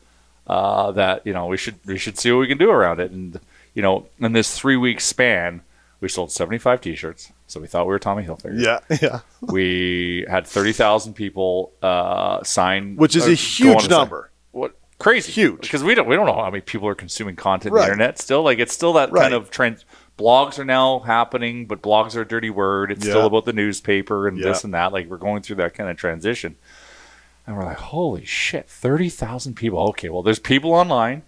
[0.47, 3.11] uh, that you know we should we should see what we can do around it.
[3.11, 3.41] And
[3.75, 5.63] you know, in this three week span,
[6.01, 7.33] we sold seventy five T-shirts.
[7.49, 8.61] So we thought we were Tommy Hilfiger.
[8.61, 9.21] Yeah, yeah.
[9.41, 13.91] We had thirty thousand people uh, sign, Which is a huge and sign.
[13.91, 14.31] number.
[14.53, 15.31] What crazy?
[15.33, 15.61] Huge.
[15.61, 17.83] because we don't we don't know how many people are consuming content Right.
[17.83, 18.19] on the internet.
[18.19, 19.23] Still, like it's still that Right.
[19.23, 19.85] kind of trend.
[20.19, 22.91] Blogs are now happening, but blogs are a dirty word.
[22.91, 23.13] It's Yeah.
[23.13, 24.47] still about the newspaper and Yeah.
[24.47, 24.93] this and that.
[24.93, 26.57] Like we're going through that kind of transition.
[27.47, 29.79] And we're like, holy shit, 30,000 people.
[29.91, 31.23] Okay, well, there's people online.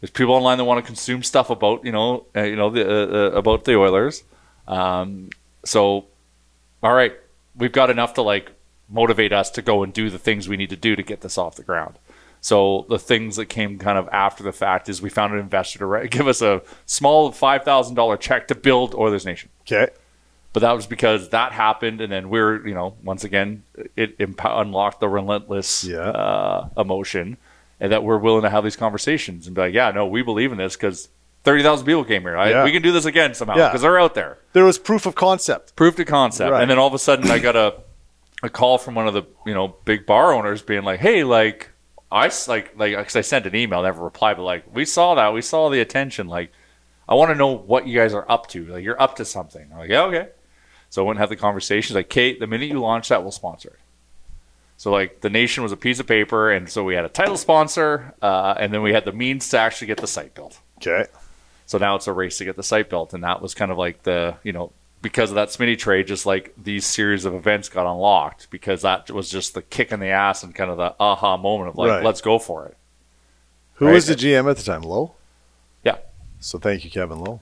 [0.00, 2.88] There's people online that want to consume stuff about, you know, uh, you know, the,
[2.88, 4.22] uh, uh, about the Oilers.
[4.68, 5.30] Um,
[5.64, 6.06] so,
[6.82, 7.14] all right,
[7.56, 8.52] we've got enough to like
[8.88, 11.38] motivate us to go and do the things we need to do to get this
[11.38, 11.98] off the ground.
[12.40, 15.78] So the things that came kind of after the fact is we found an investor
[15.78, 19.88] to give us a small five thousand dollar check to build Oilers Nation Okay.
[20.54, 23.62] But that was because that happened and then we're you know once again
[23.96, 25.98] it empo- unlocked the relentless Yeah.
[25.98, 27.36] uh, emotion
[27.80, 30.50] and that we're willing to have these conversations and be like yeah no we believe
[30.52, 31.08] in this because
[31.44, 32.64] 30000 people came here I, Yeah.
[32.64, 33.68] we can do this again somehow Yeah.
[33.68, 35.76] because they're out there There was proof of concept.
[35.76, 36.62] proof to concept Right.
[36.62, 37.74] and then all of a sudden i got a,
[38.42, 41.70] a call from one of the you know big bar owners being like hey like
[42.12, 45.32] I like like, cause i sent an email never replied but like we saw that
[45.34, 46.52] we saw the attention like
[47.08, 49.66] i want to know what you guys are up to like you're up to something
[49.72, 50.28] i'm like yeah okay
[50.94, 51.96] so I went and had the conversation.
[51.96, 53.78] Like, Kate, the minute you launch that, we'll sponsor it.
[54.76, 57.36] So like the nation was a piece of paper, and so we had a title
[57.36, 60.60] sponsor, uh, and then we had the means to actually get the site built.
[60.76, 61.06] Okay.
[61.66, 63.76] So now it's a race to get the site built, and that was kind of
[63.78, 64.70] like the you know
[65.02, 69.10] because of that Smitty trade, just like these series of events got unlocked because that
[69.10, 71.90] was just the kick in the ass and kind of the aha moment of like
[71.90, 72.04] Right.
[72.04, 72.76] let's go for it.
[73.74, 73.94] Who Right.
[73.94, 74.82] was the GM at the time?
[74.82, 75.14] Lowe?
[75.82, 75.96] Yeah.
[76.38, 77.40] So thank you, Kevin Lowe.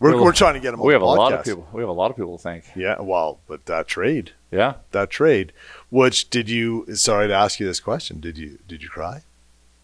[0.00, 1.68] We're, Well, we're trying to get him on We have a lot of people.
[1.72, 2.64] We have a lot of people to thank.
[2.74, 5.52] Yeah, well, but that trade, Yeah, that trade,
[5.90, 6.86] which did you?
[6.96, 8.18] Sorry to ask you this question.
[8.18, 9.22] Did you did you cry?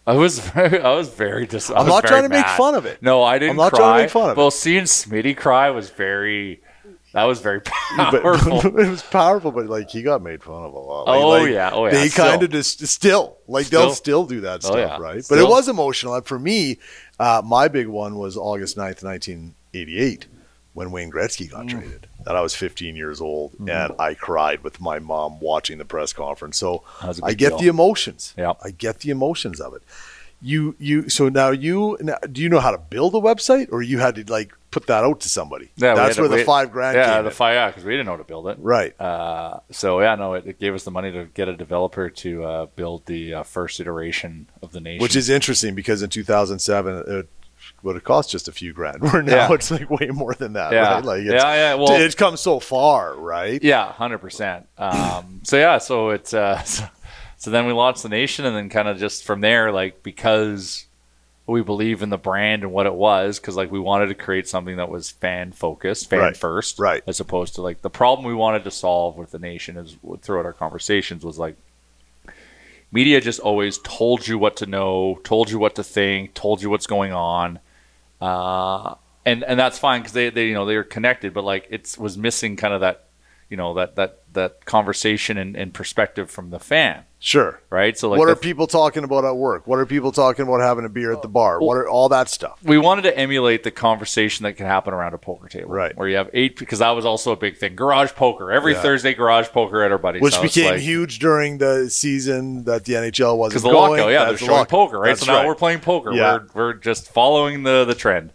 [0.06, 2.86] I was very, I was very dis- I I'm not trying to make fun of
[2.86, 3.02] it.
[3.02, 3.50] No, I didn't.
[3.50, 3.78] I'm not cry.
[3.78, 4.40] trying to make fun of it.
[4.40, 6.62] Well, seeing Smitty cry was very.
[7.12, 7.60] That was very
[7.96, 8.66] But powerful.
[8.78, 11.06] it was powerful, but like he got made fun of a lot.
[11.06, 11.70] Like, Oh, like, yeah.
[11.72, 11.92] Oh, yeah.
[11.92, 14.98] They kind of just still like they'll still do that Oh, stuff, yeah.
[14.98, 15.24] right?
[15.28, 16.14] But it was emotional.
[16.14, 16.78] And for me,
[17.18, 19.02] uh, my big one was August 9th,
[19.80, 20.26] 1988,
[20.72, 21.70] when Wayne Gretzky got Mm.
[21.70, 22.06] traded.
[22.24, 23.70] That I was 15 years old, Mm-hmm.
[23.70, 26.58] and I cried with my mom watching the press conference.
[26.58, 27.58] So That was a I get deal.
[27.58, 28.34] the emotions.
[28.36, 28.54] Yeah.
[28.62, 29.82] I get the emotions of it.
[30.42, 33.80] You you so now you now, do you know how to build a website, or
[33.80, 35.70] you had to like put that out to somebody?
[35.76, 37.34] Yeah, That's had to- where the we- five grand Yeah, came the in.
[37.34, 37.54] five.
[37.54, 38.58] Yeah, because we didn't know how to build it.
[38.60, 38.92] right.
[39.00, 42.44] Uh, so yeah, no, it, it gave us the money to get a developer to
[42.44, 45.00] uh, build the uh, first iteration of the nation.
[45.00, 47.28] Which is interesting because in 2007 it
[47.82, 49.00] would have cost just a few grand.
[49.12, 49.52] Where now Yeah.
[49.54, 50.94] it's like way more than that, Yeah.
[50.94, 51.04] right?
[51.04, 53.62] Like it's, Yeah, yeah, well- it's come so far, right?
[53.62, 54.66] Yeah, hundred percent.
[54.78, 56.84] Um, so yeah, so it's uh, so,
[57.36, 60.86] so then we launched the nation, and then kind of just from there, like because
[61.48, 64.48] we believe in the brand and what it was, because like we wanted to create
[64.48, 67.04] something that was fan focused, fan Right, first, right.
[67.06, 70.44] as opposed to like the problem we wanted to solve with the nation is throughout
[70.44, 71.54] our conversations was like
[72.92, 76.70] media just always told you what to know, told you what to think, told you
[76.70, 77.58] what's going on.
[78.20, 78.94] Uh,
[79.24, 81.96] and and that's fine because they, they you know they are connected, but like it
[81.98, 83.08] was missing kind of that
[83.50, 87.60] you know that that that conversation and, and perspective from the fan, Sure.
[87.68, 87.98] right?
[87.98, 89.66] So like what the- are people talking about at work?
[89.66, 91.60] What are people talking about having a beer at the bar?
[91.60, 92.58] What are all that stuff?
[92.62, 95.96] we wanted to emulate the conversation that can happen around a poker table, Right.
[95.96, 97.74] Where you have eight because that was also a big thing.
[97.74, 98.82] Garage poker every Yeah.
[98.82, 102.84] Thursday, garage poker at our buddies, Which house, became like- huge during the season that
[102.84, 103.90] the NHL wasn't because the going.
[104.00, 104.68] lockout, yeah, they're the showing lockout.
[104.68, 105.08] poker, right?
[105.08, 105.46] That's so now right.
[105.48, 106.12] we're playing poker.
[106.12, 106.38] Yeah.
[106.54, 108.32] We're we're just following the the trend.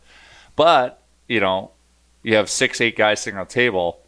[0.57, 1.71] But you know,
[2.23, 4.00] you have six, eight guys sitting on a table,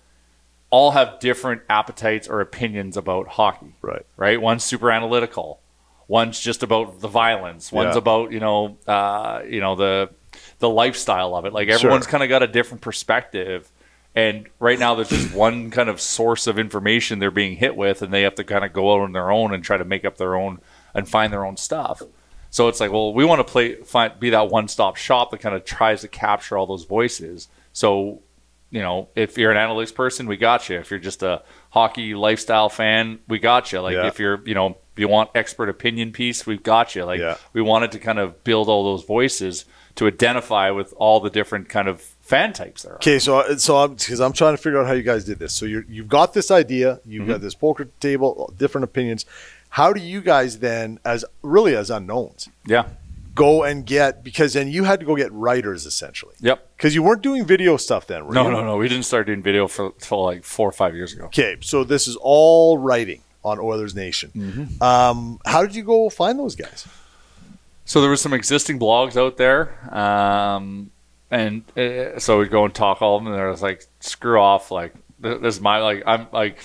[0.73, 3.75] all have different appetites or opinions about hockey.
[3.83, 4.07] Right.
[4.17, 4.41] Right.
[4.41, 5.59] One's super analytical.
[6.07, 7.71] One's just about the violence.
[7.71, 7.99] One's Yeah.
[7.99, 10.09] about you know, uh, you know the
[10.57, 11.53] the lifestyle of it.
[11.53, 13.71] Like everyone's kind of got a different perspective.
[14.15, 18.01] And right now, there's just one kind of source of information they're being hit with,
[18.01, 20.05] and they have to kind of go out on their own and try to make
[20.05, 20.59] up their own
[20.95, 22.01] and find their own stuff.
[22.49, 25.55] So it's like, well, we want to play, find, be that one-stop shop that kind
[25.55, 27.47] of tries to capture all those voices.
[27.73, 28.21] So,
[28.73, 30.77] you know, if you're an analytics person, we got you.
[30.79, 33.79] If you're just a hockey lifestyle fan, we got you.
[33.81, 34.07] Like Yeah.
[34.07, 37.03] if you're, you know, If you want expert opinion piece, we've got you.
[37.03, 37.37] Like Yeah.
[37.53, 41.67] we wanted to kind of build all those voices to identify with all the different
[41.67, 42.95] kind of fan types there are.
[42.97, 45.51] Okay, so so I'm because I'm trying to figure out how you guys did this.
[45.53, 47.31] So you you've got this idea, you've Mm-hmm.
[47.31, 49.25] got this poker table, different opinions.
[49.69, 52.83] How do you guys then, as really as unknowns, Yeah.
[53.35, 56.67] Go and get because then you had to go get writers essentially Yep.
[56.77, 58.27] because you weren't doing video stuff then.
[58.29, 58.51] No, you?
[58.51, 58.77] no, no.
[58.77, 61.25] We didn't start doing video for, for like four or five years ago.
[61.25, 64.31] Okay, so this is all writing on Oilers Nation.
[64.35, 64.83] Mm-hmm.
[64.83, 66.87] Um, how did you go find those guys?
[67.85, 70.89] So there was some existing blogs out there, um,
[71.29, 73.33] and uh, so we'd go and talk all of them.
[73.33, 76.59] And there was like, screw off, like this is my like I'm like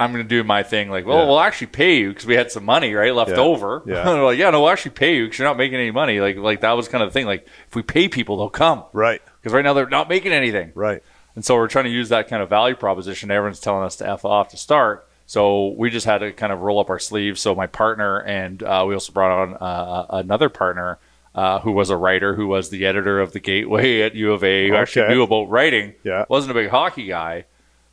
[0.00, 0.90] I'm gonna do my thing.
[0.90, 1.26] Like, well, Yeah.
[1.26, 3.36] we'll actually pay you because we had some money right left Yeah.
[3.38, 3.82] over.
[3.86, 4.08] Yeah.
[4.22, 6.20] Like, yeah, no, we'll actually pay you because you're not making any money.
[6.20, 7.26] Like, like that was kind of the thing.
[7.26, 10.72] Like, if we pay people, they'll come Right, because right now they're not making anything.
[10.74, 11.02] right.
[11.36, 13.30] And so we're trying to use that kind of value proposition.
[13.30, 15.06] Everyone's telling us to F off to start.
[15.26, 17.40] So we just had to kind of roll up our sleeves.
[17.40, 20.98] So my partner and uh, we also brought on uh, another partner
[21.32, 24.42] uh, who was a writer, who was the editor of the Gateway at U of
[24.42, 25.94] A, who actually knew about writing.
[26.02, 26.24] Yeah.
[26.28, 27.44] wasn't a big hockey guy,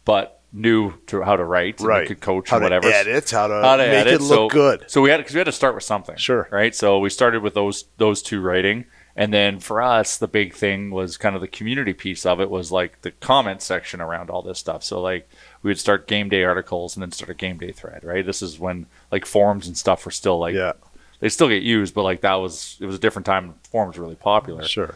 [0.03, 2.07] but knew to how to write, and Right.
[2.07, 2.87] could coach How and to whatever.
[2.87, 4.13] edit, how to, How to make edit.
[4.15, 4.83] it look so, good.
[4.87, 6.15] So we had because we had to start with something.
[6.17, 6.47] Sure.
[6.51, 6.73] Right.
[6.75, 10.89] So we started with those those two writing, and then for us, the big thing
[10.91, 14.41] was kind of the community piece of it was like the comment section around all
[14.41, 14.83] this stuff.
[14.83, 15.29] So like
[15.61, 18.03] we would start game day articles and then start a game day thread.
[18.03, 18.25] Right.
[18.25, 20.73] This is when like forums and stuff were still like Yeah,
[21.19, 23.53] they still get used, but like that was it was a different time.
[23.71, 24.95] Forums were really popular sure.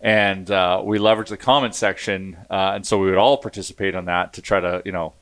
[0.00, 4.04] And uh, we leveraged the comment section, uh, and so we would all participate on
[4.06, 5.14] that to try to you know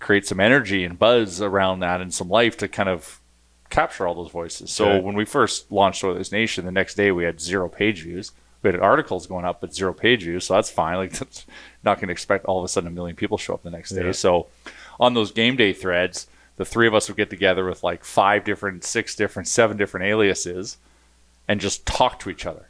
[0.00, 3.20] create some energy and buzz around that and some life to kind of
[3.68, 4.70] capture all those voices.
[4.70, 5.00] So Okay.
[5.00, 8.30] when we first launched Oilers Nation, the next day we had zero page views.
[8.62, 10.96] We had articles going up, but zero page views, so that's fine.
[10.96, 11.44] Like that's
[11.82, 13.90] not going to expect all of a sudden a million people show up the next
[13.90, 14.04] day.
[14.04, 14.12] Yeah.
[14.12, 14.46] So
[15.00, 18.44] on those game day threads, the three of us would get together with like five
[18.44, 20.76] different, six different, seven different aliases,
[21.48, 22.67] and just talk to each other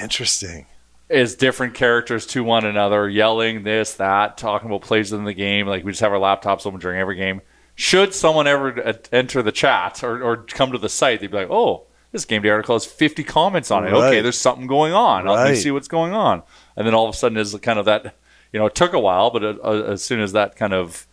[0.00, 0.66] Interesting.
[1.08, 5.66] Is different characters to one another, yelling this, that, talking about plays in the game.
[5.66, 7.42] Like we just have our laptops open during every game.
[7.74, 11.36] Should someone ever uh, enter the chat or, or come to the site, they'd be
[11.36, 13.92] like, "Oh, this game day article has 50 comments on it.
[13.92, 14.08] Right.
[14.08, 15.26] Okay, there's something going on.
[15.26, 16.42] Let me see what's going on."
[16.76, 18.16] And then all of a sudden, is kind of that.
[18.52, 21.06] You know, it took a while, but uh, uh, as soon as that kind of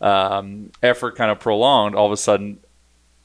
[0.00, 2.60] um, effort kind of prolonged, all of a sudden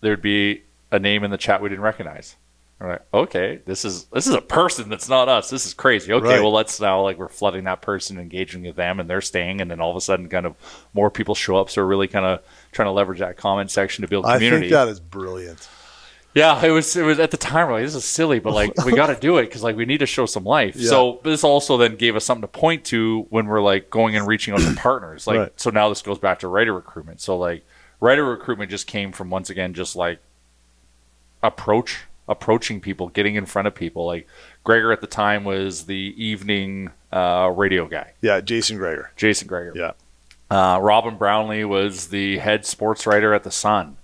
[0.01, 2.35] there'd be a name in the chat we didn't recognize.
[2.81, 5.49] We're like, okay, this is this is a person that's not us.
[5.51, 6.11] This is crazy.
[6.13, 6.41] Okay, Right.
[6.41, 9.69] well let's now like we're flooding that person, engaging with them, and they're staying, and
[9.69, 10.55] then all of a sudden, kind of
[10.93, 11.69] more people show up.
[11.69, 12.41] So we're really kind of
[12.71, 14.55] trying to leverage that comment section to build community.
[14.55, 15.69] I think that is brilliant.
[16.33, 16.95] Yeah, it was.
[16.95, 17.67] It was at the time.
[17.67, 19.85] We're like, this is silly, but like, we got to do it because like we
[19.85, 20.75] need to show some life.
[20.77, 20.89] Yeah.
[20.89, 24.25] So this also then gave us something to point to when we're like going and
[24.25, 25.27] reaching out to partners.
[25.27, 25.51] Like, Right.
[25.59, 27.19] so now this goes back to writer recruitment.
[27.19, 27.65] So like,
[27.99, 30.19] writer recruitment just came from once again just like
[31.43, 34.05] approach approaching people, getting in front of people.
[34.07, 34.27] Like
[34.63, 39.11] Gregor at the time was the evening uh, radio guy, Yeah, Jason Gregor.
[39.17, 39.73] Jason Gregor.
[39.75, 39.91] Yeah.
[40.49, 43.95] Uh, Robin Brownlee was the head sports writer at the Sun,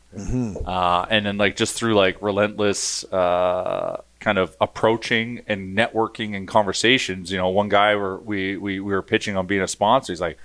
[0.66, 6.48] uh, and then like just through like relentless uh, kind of approaching and networking and
[6.48, 7.32] conversations.
[7.32, 10.14] You know, one guy where we, we we were pitching on being a sponsor.
[10.14, 10.38] He's like,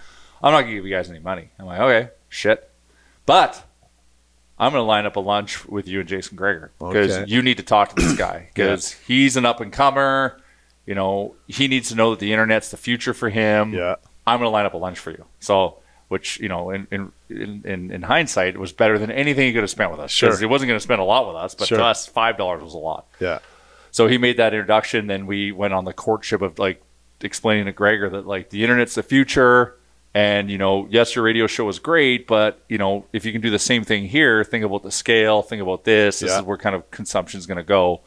[0.42, 2.68] "I'm not gonna give you guys any money." I'm like, "Okay, shit,"
[3.26, 3.62] but
[4.58, 7.30] I'm gonna line up a lunch with you and Jason Gregor because Okay.
[7.30, 10.40] you need to talk to this guy because he's an up and comer.
[10.86, 13.72] You know, he needs to know that the internet's the future for him.
[13.72, 13.96] Yeah.
[14.26, 15.24] I'm going to line up a lunch for you.
[15.40, 19.62] So, which you know, in in in, in hindsight, was better than anything he could
[19.62, 20.10] have spent with us.
[20.10, 20.36] Sure.
[20.36, 21.78] he wasn't going to spend a lot with us, but Sure.
[21.78, 23.06] to us, five dollars was a lot.
[23.20, 23.38] Yeah.
[23.92, 25.06] So he made that introduction.
[25.06, 26.82] Then we went on the courtship of like
[27.20, 29.76] explaining to Gregor that like the internet's the future.
[30.14, 33.40] And you know, yes, your radio show is great, but you know, if you can
[33.40, 36.20] do the same thing here, think about the scale, think about this.
[36.20, 36.40] This Yeah.
[36.40, 38.02] is where kind of consumption is going to go.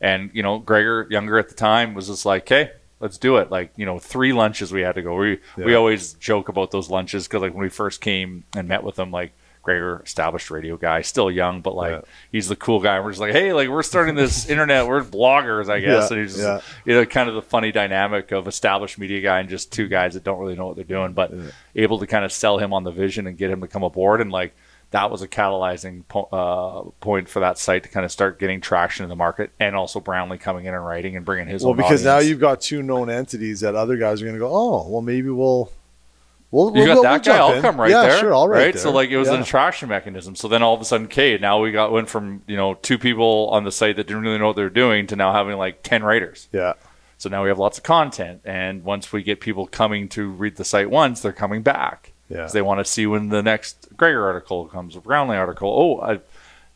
[0.00, 3.50] And you know, Gregor, younger at the time, was just like, hey, let's do it."
[3.50, 5.14] Like you know, three lunches we had to go.
[5.14, 8.82] We we always joke about those lunches because like when we first came and met
[8.82, 9.32] with them, like
[9.62, 12.00] Gregor, established radio guy, still young, but like Yeah.
[12.32, 12.98] he's the cool guy.
[13.00, 14.86] We're just like, hey, like we're starting this internet.
[14.86, 16.10] We're bloggers, I guess.
[16.10, 16.60] Yeah, and he's just, yeah.
[16.84, 20.14] you know, kind of the funny dynamic of established media guy and just two guys
[20.14, 21.32] that don't really know what they're doing, but
[21.76, 24.20] able to kind of sell him on the vision and get him to come aboard.
[24.20, 24.54] And like
[24.90, 28.60] that was a catalyzing po- uh, point for that site to kind of start getting
[28.60, 31.72] traction in the market, and also Brownlee coming in and writing and bringing his Well,
[31.72, 34.86] because now you've got two known entities that other guys are going to go, oh,
[34.90, 35.70] well, maybe we'll.
[36.52, 37.38] We'll, You we'll, got we'll that guy.
[37.38, 37.62] I'll in.
[37.62, 38.18] come right yeah, there.
[38.20, 39.36] sure, I'll right, So like it was yeah.
[39.36, 40.36] an attraction mechanism.
[40.36, 42.98] So then all of a sudden, okay, now we got went from you know two
[42.98, 45.82] people on the site that didn't really know what they're doing to now having like
[45.82, 46.48] ten writers.
[46.52, 46.74] Yeah,
[47.16, 50.56] So now we have lots of content, and once we get people coming to read
[50.56, 52.12] the site once, they're coming back.
[52.28, 52.46] Yeah.
[52.46, 55.68] They want to see when the next Gregor article comes, or Brownlee article.
[55.70, 56.20] Oh, I,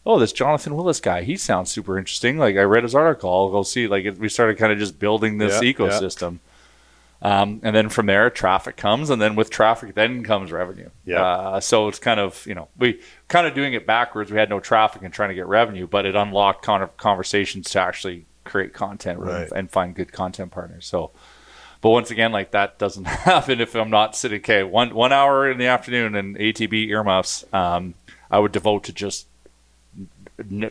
[0.06, 2.38] oh, this Jonathan Willis guy, he sounds super interesting.
[2.38, 3.88] Like I read his article, I'll go see.
[3.88, 5.72] Like it, we started kind of just building this yeah.
[5.72, 6.38] ecosystem.
[7.22, 10.90] Um, and then from there, traffic comes, and then with traffic, then comes revenue.
[11.04, 11.22] Yeah.
[11.24, 14.30] Uh, so it's kind of you know we kind of doing it backwards.
[14.30, 17.70] We had no traffic and trying to get revenue, but it unlocked kind of conversations
[17.70, 19.50] to actually create content and- Right.
[19.54, 20.86] and find good content partners.
[20.86, 21.10] So,
[21.80, 24.40] but once again, like that doesn't happen if I'm not sitting.
[24.40, 27.94] Okay, one one hour in the afternoon and ATB earmuffs, um,
[28.30, 29.26] I would devote to just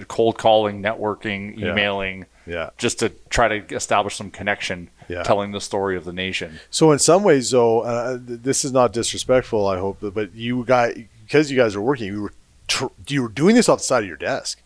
[0.08, 2.70] cold calling, networking, emailing, Yeah.
[2.78, 5.24] just to try to establish some connection, Yeah.
[5.24, 6.60] telling the story of the nation.
[6.70, 9.68] So in some ways, though, uh, this is not disrespectful.
[9.68, 12.34] I hope, but you guys, because you guys are working, you were
[12.68, 14.62] tr- you were doing this off the side of your desk,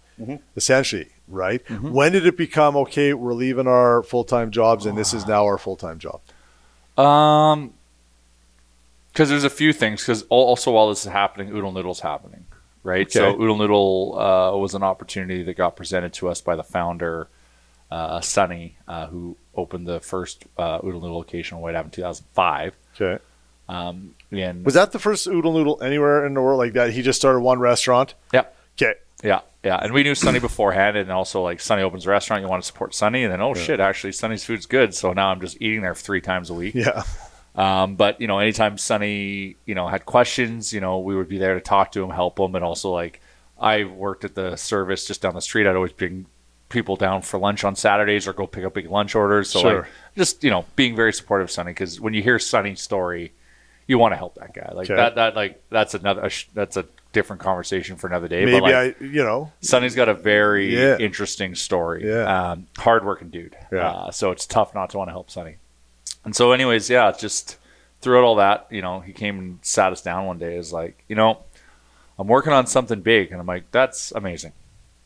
[0.57, 1.61] essentially, right?
[1.69, 3.13] When did it become okay?
[3.13, 6.19] We're leaving our full time jobs, and this is now our full time job.
[6.97, 7.73] Um,
[9.13, 10.01] because there's a few things.
[10.01, 12.45] Because also while this is happening, Oodle Noodle's happening,
[12.83, 13.11] right?
[13.11, 13.43] So Okay.
[13.43, 17.27] Oodle Noodle uh, was an opportunity that got presented to us by the founder,
[17.91, 22.73] uh, Sunny, uh, who opened the first uh, Oodle Noodle location on Whyte in 2005.
[22.99, 23.23] Okay,
[23.67, 26.91] Um, and was that the first oodle noodle anywhere in the world like that?
[26.91, 28.13] He just started one restaurant.
[28.33, 28.43] yeah,
[28.79, 32.41] Okay, Yeah, yeah, and we knew Sunny beforehand, and also like Sunny opens a restaurant,
[32.43, 35.29] you want to support Sunny, and then oh shit, actually Sunny's food's good, so now
[35.29, 36.75] I'm just eating there three times a week.
[36.75, 37.03] yeah,
[37.55, 41.37] Um, but you know, anytime Sunny, you know, had questions, you know, we would be
[41.37, 43.21] there to talk to him, help him, and also like
[43.59, 45.67] I worked at the Servus just down the street.
[45.67, 46.25] I'd always bring
[46.69, 49.49] people down for lunch on Saturdays or go pick up big lunch orders.
[49.49, 49.79] So Sure.
[49.81, 53.33] like, just you know, being very supportive of Sunny because when you hear Sunny's story,
[53.87, 54.71] you want to help that guy.
[54.73, 54.95] Like Okay.
[54.95, 58.45] that, that like that's another that's a different conversation for another day.
[58.45, 60.97] maybe but like, I, you know, Sonny's got a very Yeah.
[60.99, 62.07] interesting story.
[62.07, 62.51] Yeah.
[62.51, 63.57] Um, hardworking dude.
[63.71, 63.89] Yeah.
[63.89, 65.57] Uh, so it's tough not to want to help Sonny.
[66.29, 67.57] And so, anyways, yeah, just
[68.01, 70.57] throughout all that, you know, he came and sat us down one day.
[70.57, 71.39] Is like, you know,
[72.19, 74.53] I'm working on something big, and I'm like, that's amazing,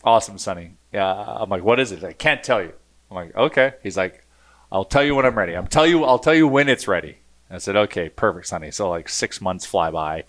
[0.04, 0.74] awesome, Sonny.
[0.92, 1.14] Yeah.
[1.14, 2.04] I'm like, what is it?
[2.04, 2.74] I can't tell you.
[3.10, 3.76] I'm like, okay.
[3.82, 4.26] He's like,
[4.70, 5.56] I'll tell you when I'm ready.
[5.56, 6.04] I'm tell you.
[6.04, 7.20] I'll tell you when it's ready.
[7.50, 8.72] I said, okay, perfect, Sonny.
[8.72, 10.26] So like six months fly by.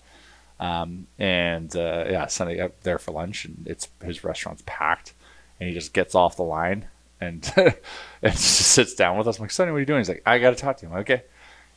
[0.61, 5.11] Um, and uh, yeah, Sunday up there for lunch, and it's his restaurant's packed,
[5.59, 6.85] and he just gets off the line
[7.25, 7.53] and
[8.21, 9.37] and just sits down with us.
[9.37, 9.99] I'm like, Sonny, what are you doing?
[9.99, 10.93] He's like, I got to talk to him.
[10.93, 11.23] Okay.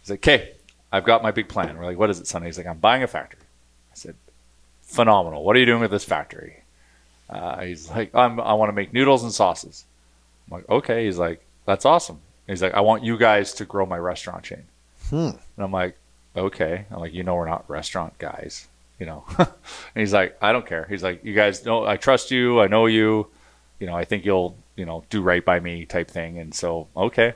[0.01, 0.53] He's like, okay,
[0.93, 1.77] I've got my big plan.
[1.77, 2.47] We're like, what is it, Sonny?
[2.47, 3.41] He's like, I'm buying a factory.
[3.93, 4.15] I said,
[4.83, 5.45] phenomenal.
[5.45, 6.63] What are you doing with this factory?
[7.29, 9.85] Uh, he's like, I'm, I want to make noodles and sauces.
[10.47, 11.05] I'm like, okay.
[11.05, 12.21] He's like, that's awesome.
[12.47, 14.65] He's like, I want you guys to grow my restaurant chain.
[15.11, 15.17] Hmm.
[15.17, 15.97] And I'm like,
[16.35, 16.87] okay.
[16.91, 18.67] I'm like, you know, we're not restaurant guys,
[18.99, 19.25] you know.
[19.39, 19.49] and
[19.95, 20.87] he's like, I don't care.
[20.89, 22.61] He's like, you guys know, I trust you.
[22.61, 23.29] I know you.
[23.79, 26.39] You know, I think you'll, you know, do right by me type thing.
[26.39, 27.35] And so, okay.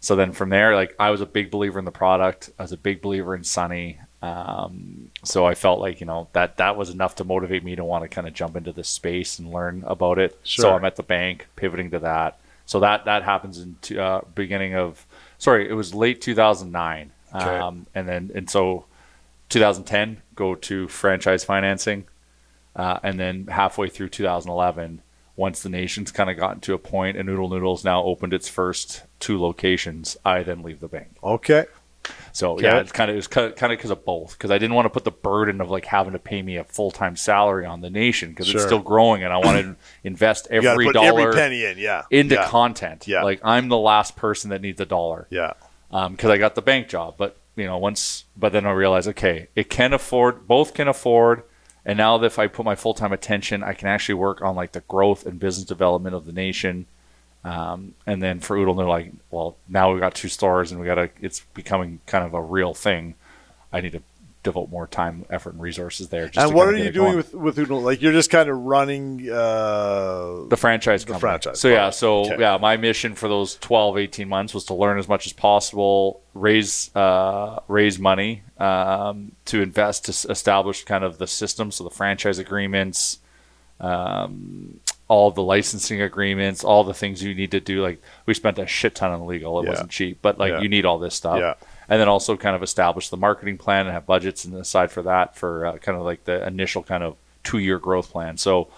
[0.00, 2.50] So then from there, like, I was a big believer in the product.
[2.58, 3.98] I was a big believer in Sunny.
[4.22, 7.84] Um, so I felt like, you know, that that was enough to motivate me to
[7.84, 10.38] want to kind of jump into this space and learn about it.
[10.44, 10.62] Sure.
[10.62, 12.38] So I'm at the bank pivoting to that.
[12.66, 15.06] So that that happens in t- uh, beginning of
[15.38, 17.12] sorry, it was late 2009.
[17.34, 17.44] Okay.
[17.44, 18.86] Um, and then and so
[19.50, 22.04] 2010 go to franchise financing,
[22.74, 25.02] uh, and then halfway through 2011,
[25.36, 28.48] once the nation's kind of gotten to a point and Oodle Noodles now opened its
[28.48, 31.16] first two locations, I then leave the bank.
[31.22, 31.66] okay,
[32.32, 32.64] So Okay.
[32.64, 34.90] yeah, it's kind of it's kind of because of both because I didn't want to
[34.90, 37.90] put the burden of like having to pay me a full time salary on the
[37.90, 38.56] nation because Sure.
[38.56, 41.64] it's still growing and I want to invest you got to every dollar every penny
[41.64, 41.78] in.
[41.78, 42.46] Yeah, into yeah.
[42.48, 43.08] content.
[43.08, 43.22] Yeah.
[43.22, 45.54] Like I'm the last person that needs a dollar yeah,
[45.90, 47.14] um, because I got the bank job.
[47.16, 51.44] But you know, once but then I realized, okay, it can afford both can afford.
[51.86, 54.56] And now that if I put my full time attention, I can actually work on
[54.56, 56.86] like the growth and business development of the nation.
[57.44, 60.86] Um, and then for Oodle, they're like, well, now we got two stores and we
[60.86, 63.16] got to, it's becoming kind of a real thing.
[63.70, 64.02] I need to
[64.44, 66.28] devote more time, effort, and resources there.
[66.28, 67.16] Just and what are you doing going.
[67.16, 67.80] with with Oodle?
[67.80, 69.28] Like you're just kind of running.
[69.28, 71.20] Uh, the franchise The company.
[71.32, 72.36] franchise, So yeah, so Okay.
[72.38, 76.20] yeah, my mission for those 12, 18 months was to learn as much as possible,
[76.34, 81.82] raise uh, raise money um, to invest to s- establish kind of the system, so
[81.82, 83.18] the franchise agreements,
[83.80, 87.82] um, all the licensing agreements, all the things you need to do.
[87.82, 89.58] Like we spent a shit ton on legal.
[89.60, 89.70] It Yeah.
[89.70, 90.60] wasn't cheap, but like Yeah.
[90.60, 91.38] you need all this stuff.
[91.38, 91.54] Yeah.
[91.88, 95.02] And then also kind of establish the marketing plan and have budgets and aside for
[95.02, 98.36] that for uh, kind of like the initial kind of two year growth plan.
[98.38, 98.68] So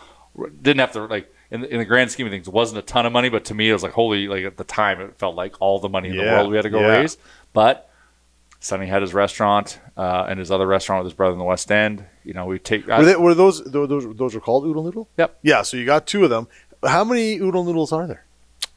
[0.62, 2.82] didn't have to like in the, in the grand scheme of things, it wasn't a
[2.82, 5.16] ton of money, but to me it was like holy like at the time it
[5.18, 6.98] felt like all the money in the world we had to go Yeah.
[6.98, 7.16] raise.
[7.52, 7.88] But
[8.58, 11.70] Sonny had his restaurant uh, and his other restaurant with his brother in the West
[11.70, 12.04] End.
[12.24, 15.08] You know, we take were, they, were those those those those were called Oodle Noodle?
[15.16, 15.38] Yep.
[15.42, 15.62] Yeah.
[15.62, 16.48] So you got two of them.
[16.84, 18.25] How many Oodle Noodles are there?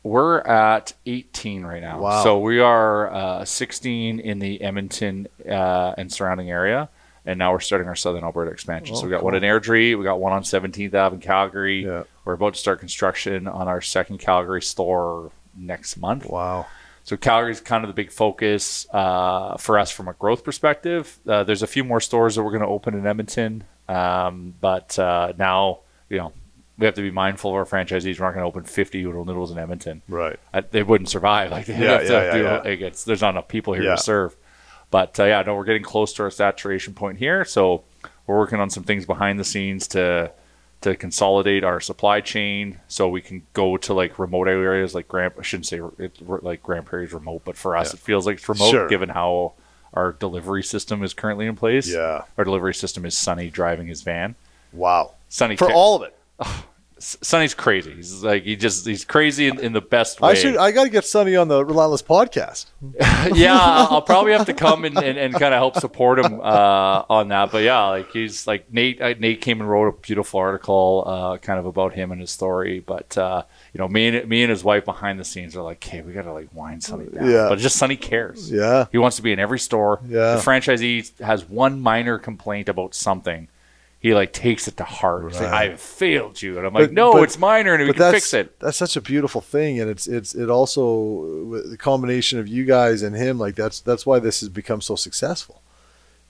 [0.03, 1.99] We're at 18 right now.
[1.99, 2.23] Wow.
[2.23, 6.89] So we are uh, 16 in the Edmonton uh, and surrounding area,
[7.25, 8.95] and now we're starting our Southern Alberta expansion.
[8.95, 11.85] so Oh, we got one in Airdrie, we got one on 17th Ave in Calgary.
[11.85, 12.03] Yeah.
[12.23, 16.25] We're about to start construction on our second Calgary store next month.
[16.29, 16.67] Wow.
[17.03, 21.17] So Calgary's kind of the big focus uh, for us from a growth perspective.
[21.27, 24.97] Uh, there's a few more stores that we're going to open in Edmonton, um, but
[24.99, 26.33] uh, now you know
[26.79, 28.19] we have to be mindful of our franchisees.
[28.19, 30.01] We're not going to open 50 Oodle Noodles in Edmonton.
[30.07, 30.39] Right.
[30.53, 31.51] Uh, they wouldn't survive.
[31.51, 32.57] Like they Yeah, have yeah, do, yeah.
[32.59, 33.95] Like it's, there's not enough people here Yeah.
[33.95, 34.35] to serve.
[34.89, 37.45] But uh, yeah, no, we're getting close to our saturation point here.
[37.45, 37.83] So
[38.25, 40.31] we're working on some things behind the scenes to
[40.81, 45.33] to consolidate our supply chain so we can go to like remote areas like Grand.
[45.37, 47.97] I shouldn't say it, like Grande Prairie's remote, but for us Yeah.
[47.97, 48.87] it feels like it's remote Sure.
[48.87, 49.55] given how
[49.93, 51.91] our delivery system is currently in place.
[51.91, 52.21] Yeah.
[52.37, 54.35] Our delivery system is Sunny driving his van.
[54.71, 55.15] Wow.
[55.27, 56.15] Sunny For ca- all of it.
[56.99, 57.93] Sonny's crazy.
[57.95, 60.31] He's like he just he's crazy in, in the best way.
[60.31, 60.57] I should.
[60.57, 62.65] I got to get Sonny on the Relentless podcast.
[63.35, 67.03] yeah, I'll, probably have to come and, and, and kind of help support him uh,
[67.09, 67.51] on that.
[67.51, 68.99] But yeah, like he's like Nate.
[69.19, 72.81] Nate came and wrote a beautiful article, uh, kind of about him and his story.
[72.81, 73.43] But uh,
[73.73, 76.11] you know, me and me and his wife behind the scenes are like, hey, we
[76.13, 77.29] gotta like wind Sonny down.
[77.29, 77.47] Yeah.
[77.47, 78.51] But just Sonny cares.
[78.51, 78.87] Yeah.
[78.91, 80.01] He wants to be in every store.
[80.07, 80.35] Yeah.
[80.35, 83.47] The franchisee has one minor complaint about something.
[84.01, 85.25] He like takes it to heart.
[85.31, 85.61] He's like, Right.
[85.67, 88.11] I have failed you, and I'm like, But- no, but- it's minor, and we can
[88.13, 88.57] fix it.
[88.59, 92.63] that's such a beautiful thing, and it's it's it also with the combination of you
[92.63, 93.37] guys and him.
[93.37, 95.61] Like that's that's why this has become so successful.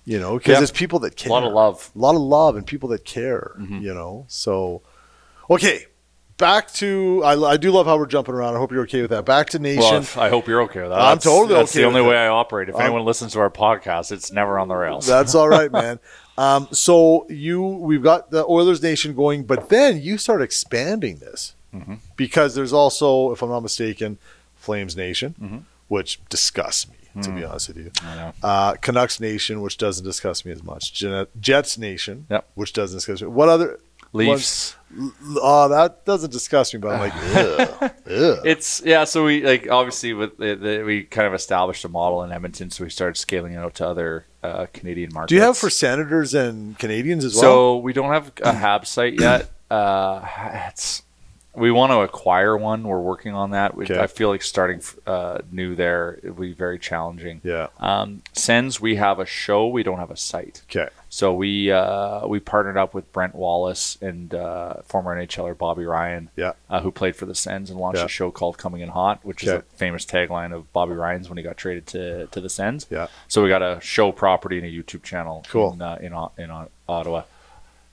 [0.05, 0.63] You know, because Yeah.
[0.63, 1.29] it's people that care.
[1.29, 1.91] A lot of love.
[1.95, 3.51] a lot of love, and people that care.
[3.59, 3.81] Mhm.
[3.83, 4.81] You know, so
[5.47, 5.85] okay.
[6.39, 8.55] Back to I, I do love how we're jumping around.
[8.55, 9.25] I hope you're okay with that.
[9.25, 9.81] Back to nation.
[9.81, 10.95] Well, I hope you're okay with that.
[10.99, 12.69] I'm That's- totally That's okay That's the only way I operate.
[12.69, 15.05] If I'm- anyone listens to our podcast, it's never on the rails.
[15.05, 15.99] That's all right, man.
[16.37, 21.53] Um, so you, we've got the Oilers Nation going, but then you start expanding this
[21.75, 21.99] Mhm.
[22.15, 24.17] because there's also, if I'm not mistaken,
[24.55, 25.61] Flames Nation, Mhm.
[25.89, 27.35] which disgusts me to Mm.
[27.35, 27.91] be honest with you.
[28.03, 28.33] I know.
[28.41, 31.03] Uh, Canucks Nation, which doesn't disgust me as much.
[31.41, 32.47] Jets Nation, Yep.
[32.55, 33.27] which doesn't disgust me.
[33.27, 33.79] What other?
[34.13, 34.75] Leafs.
[35.35, 38.39] Oh, that doesn't disgust me, but I'm like, ugh, ugh.
[38.43, 39.03] It's yeah.
[39.03, 42.71] So we like obviously with the, the, we kind of established a model in Edmonton,
[42.71, 45.29] so we started scaling it out to other uh, Canadian markets.
[45.29, 47.41] Do you have for Senators and Canadiens as well?
[47.41, 49.51] So we don't have a Hab site yet.
[49.69, 50.25] Uh,
[50.67, 51.03] it's
[51.55, 52.83] we want to acquire one.
[52.83, 53.75] We're working on that.
[53.75, 53.99] We, Okay.
[53.99, 57.41] I feel like starting uh, new there it would be very challenging.
[57.43, 57.67] yeah.
[57.79, 59.67] Um, Sens, we have a show.
[59.67, 60.61] We don't have a site.
[60.69, 60.89] Okay.
[61.09, 66.29] So we uh, we partnered up with Brent Wallace and uh, former NHLer Bobby Ryan,
[66.35, 66.53] Yeah.
[66.69, 68.05] uh, who played for the Sens and launched Yeah.
[68.05, 71.37] a show called Coming in Hot, which is a famous tagline of Bobby Ryan's when
[71.37, 72.85] he got traded to to the Sens.
[72.91, 73.07] Yeah.
[73.27, 75.73] So we got a show property and a YouTube channel Cool.
[75.73, 77.23] in uh, in, in Ottawa,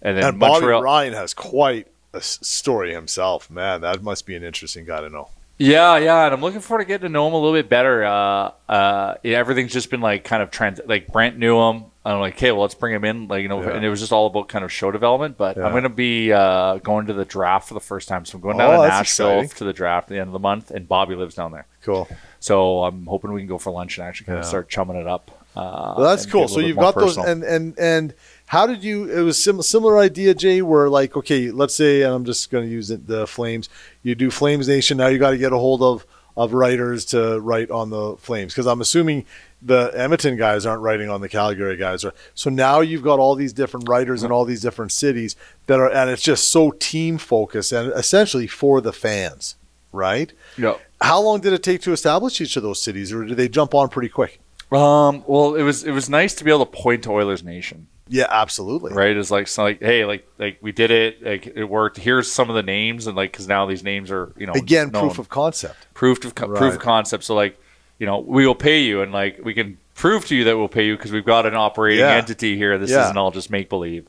[0.03, 0.83] and then And Bobby Montreal.
[0.83, 3.51] Ryan has quite a story himself.
[3.51, 5.29] Man, that must be an interesting guy to know.
[5.59, 8.05] Yeah, yeah, and I'm looking forward to getting to know him a little bit better.
[8.05, 10.81] Uh, uh, yeah, everything's just been like kind of trans.
[10.85, 11.85] Like Brent knew him.
[12.05, 13.27] I'm like, okay, well, let's bring him in.
[13.27, 13.71] Like you know, Yeah.
[13.71, 15.39] and it was just all about kind of show development.
[15.39, 15.65] But Yeah.
[15.65, 18.43] I'm going to be uh, going to the draft for the first time, so I'm
[18.43, 19.57] going down Oh, to Nashville exciting.
[19.57, 21.65] to the draft at the end of the month, and Bobby lives down there.
[21.83, 22.07] Cool.
[22.39, 24.41] So I'm hoping we can go for lunch and actually kind Yeah.
[24.41, 25.31] of start chumming it up.
[25.57, 26.49] Uh, Well, that's cool.
[26.49, 28.13] So you've got those, and and and
[28.47, 29.11] how did you?
[29.11, 30.63] It was sim- similar idea, Jay.
[30.63, 33.69] Where like, okay, let's say, and I'm just going to use it, the Flames.
[34.03, 34.97] You do Flames Nation.
[34.97, 38.53] Now you got to get a hold of of writers to write on the Flames
[38.53, 39.25] because I'm assuming
[39.63, 42.05] the Edmonton guys aren't writing on the Calgary guys.
[42.05, 42.13] Right?
[42.35, 45.35] So now you've got all these different writers in all these different cities
[45.67, 49.57] that are, and it's just so team focused and essentially for the fans,
[49.93, 50.33] right?
[50.59, 50.77] yeah.
[51.01, 53.75] How long did it take to establish each of those cities, or did they jump
[53.75, 54.41] on pretty quick?
[54.73, 57.87] Um, well, it was it was nice to be able to point to Oilers Nation.
[58.09, 58.93] Yeah, absolutely.
[58.93, 59.17] right?
[59.17, 61.97] It's like so like hey, like like we did it, like it worked.
[61.97, 64.91] Here's some of the names, and like because now these names are you know Again,
[64.91, 65.03] known.
[65.09, 65.87] proof of concept.
[65.95, 66.59] proof of co- Right.
[66.59, 67.25] proof of concept.
[67.25, 67.59] So like
[67.99, 70.69] you know we will pay you, and like we can prove to you that we'll
[70.69, 72.15] pay you because we've got an operating Yeah.
[72.15, 72.79] entity here.
[72.79, 73.05] This Yeah.
[73.05, 74.07] isn't all just make believe.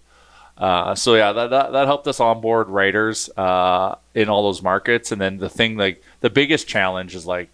[0.58, 5.12] Uh, so yeah, that, that that helped us onboard writers uh, in all those markets,
[5.12, 7.50] and then the thing like the biggest challenge is like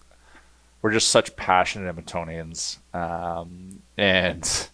[0.81, 4.69] we're just such passionate Edmontonians, um, and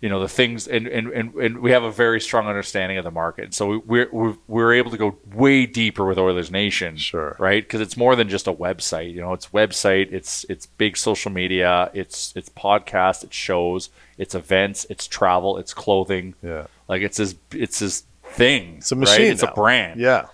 [0.00, 3.04] you know the things, and, and, and, and we have a very strong understanding of
[3.04, 3.52] the market.
[3.52, 7.34] So we, we're, we're we're able to go way deeper with Oilers Nation, Sure.
[7.40, 7.64] right?
[7.64, 9.12] Because it's more than just a website.
[9.12, 14.34] You know, it's website, it's it's big social media, it's it's podcast, it's shows, it's
[14.36, 16.34] events, it's travel, it's clothing.
[16.42, 16.66] Yeah.
[16.86, 18.76] Like it's this it's this thing.
[18.78, 19.22] It's a machine.
[19.24, 19.32] Right?
[19.32, 19.50] It's now.
[19.50, 20.26] a brand Yeah.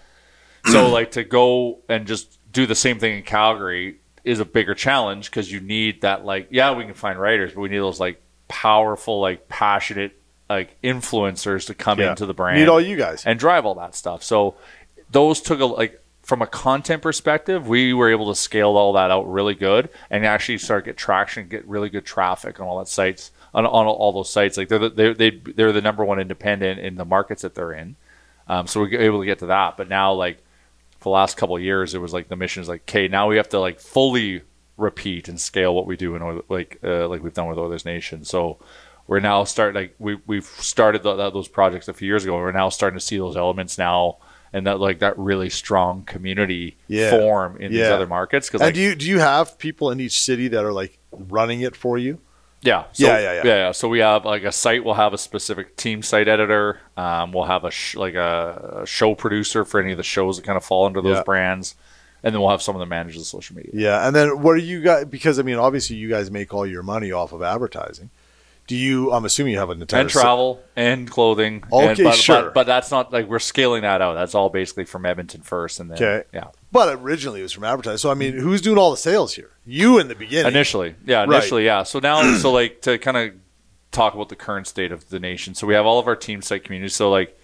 [0.67, 4.75] so like to go and just do the same thing in Calgary is a bigger
[4.75, 8.01] challenge because you need that like yeah we can find writers but we need those
[8.01, 10.13] like powerful like passionate
[10.49, 12.11] like influencers to come yeah.
[12.11, 13.25] into the brand Need all you guys.
[13.25, 14.57] and drive all that stuff so
[15.11, 19.11] those took a like from a content perspective we were able to scale all that
[19.11, 22.89] out really good and actually start get traction get really good traffic on all that
[22.89, 24.57] sites on, on all those sites.
[24.57, 27.73] Like they're the, they're they, they're the number one independent in the markets that they're
[27.73, 27.97] in.
[28.49, 29.77] Um, so we're able to get to that.
[29.77, 30.39] But now, like
[30.99, 33.29] for the last couple of years, it was like the mission is like, okay, now
[33.29, 34.43] we have to like fully
[34.77, 37.85] repeat and scale what we do in Oil- like uh, like we've done with Oilers
[37.85, 38.25] Nation.
[38.25, 38.59] So
[39.07, 42.37] we're now start like we we've started the, that, those projects a few years ago.
[42.37, 44.19] We're now starting to see those elements now.
[44.53, 47.11] And that like that really strong community Yeah.
[47.11, 49.99] form in these other markets because And like do you do you have people in
[50.01, 52.21] each city that are like running it for you?
[52.63, 52.85] Yeah.
[52.93, 53.73] So, Yeah, yeah, yeah.
[53.73, 54.85] So we have like a site.
[54.85, 56.79] We'll have a specific team site editor.
[56.97, 60.37] Um, we'll have a sh- like a, a show producer for any of the shows
[60.37, 61.23] that kind of fall under those Yeah.
[61.25, 61.75] brands,
[62.25, 63.71] and then we'll have someone that manages the social media.
[63.75, 65.05] Yeah, and then what are you guys?
[65.05, 68.11] Because I mean, obviously, you guys make all your money off of advertising.
[68.67, 69.13] Do you?
[69.13, 71.65] I'm assuming you have an entire And travel and clothing.
[71.71, 72.45] Okay, and, but, sure.
[72.45, 74.15] But, but that's not like we're scaling that out.
[74.15, 76.27] That's all basically from Edmonton first, and then Okay.
[76.33, 76.47] yeah.
[76.73, 77.99] But originally, it was from advertising.
[77.99, 79.51] So I mean, who's doing all the sales here?
[79.67, 80.51] You in the beginning.
[80.51, 81.29] Initially, yeah, Right.
[81.29, 81.83] initially, yeah.
[81.83, 83.33] So now, so like to kind of
[83.93, 85.55] talk about the current state of the nation.
[85.55, 86.95] So we have all of our team site communities.
[86.97, 87.39] So like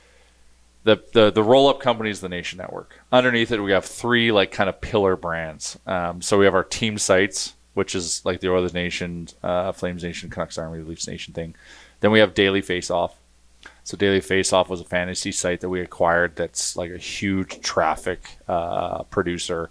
[0.84, 2.98] the the the roll up company is the Nation Network.
[3.12, 5.78] Underneath it, we have three like kind of pillar brands.
[5.86, 10.02] Um, so we have our team sites, which is like the Oilers Nation, uh, Flames
[10.02, 11.54] Nation, Canucks Army, Leafs Nation thing.
[12.00, 13.12] Then we have Daily Faceoff.
[13.84, 16.36] So Daily Faceoff was a fantasy site that we acquired.
[16.36, 19.70] That's like a huge traffic uh, producer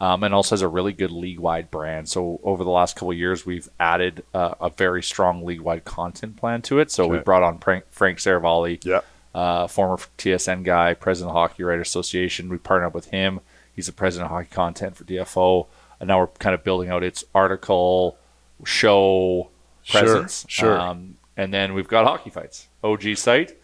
[0.00, 2.08] um, and also has a really good league-wide brand.
[2.08, 6.36] So over the last couple of years, we've added uh, a very strong league-wide content
[6.36, 6.90] plan to it.
[6.90, 9.00] So we brought on Frank, Frank Seravalli, Yeah.
[9.34, 12.48] Uh, former TSN guy, president of Hockey Writers Association.
[12.48, 13.40] We partnered up with him.
[13.74, 15.66] He's the president of hockey content for DFO,
[16.00, 18.18] and now we're kind of building out its article,
[18.64, 19.48] show
[19.88, 20.44] presence.
[20.48, 20.78] sure.
[20.78, 23.56] Um, and then we've got Hockey Fights, OG site.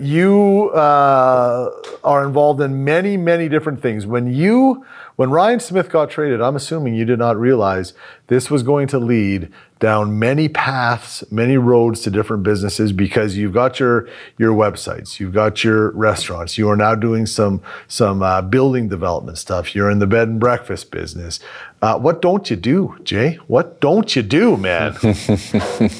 [0.00, 1.70] You uh,
[2.02, 4.06] are involved in many, many different things.
[4.06, 4.84] When you,
[5.16, 7.92] when Ryan Smyth got traded, I'm assuming you did not realize
[8.28, 13.52] this was going to lead down many paths, many roads to different businesses because you've
[13.52, 14.08] got your
[14.38, 16.56] your websites, you've got your restaurants.
[16.56, 19.74] You are now doing some some uh, building development stuff.
[19.74, 21.40] You're in the bed and breakfast business.
[21.82, 23.38] Uh, what don't you do, Jay?
[23.46, 24.96] What don't you do, man?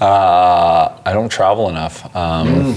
[0.00, 2.14] Uh, I don't travel enough.
[2.16, 2.74] Um,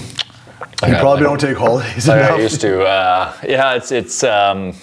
[0.86, 2.84] you probably don't take holidays like I used to.
[2.84, 4.74] Uh, yeah, it's it's um,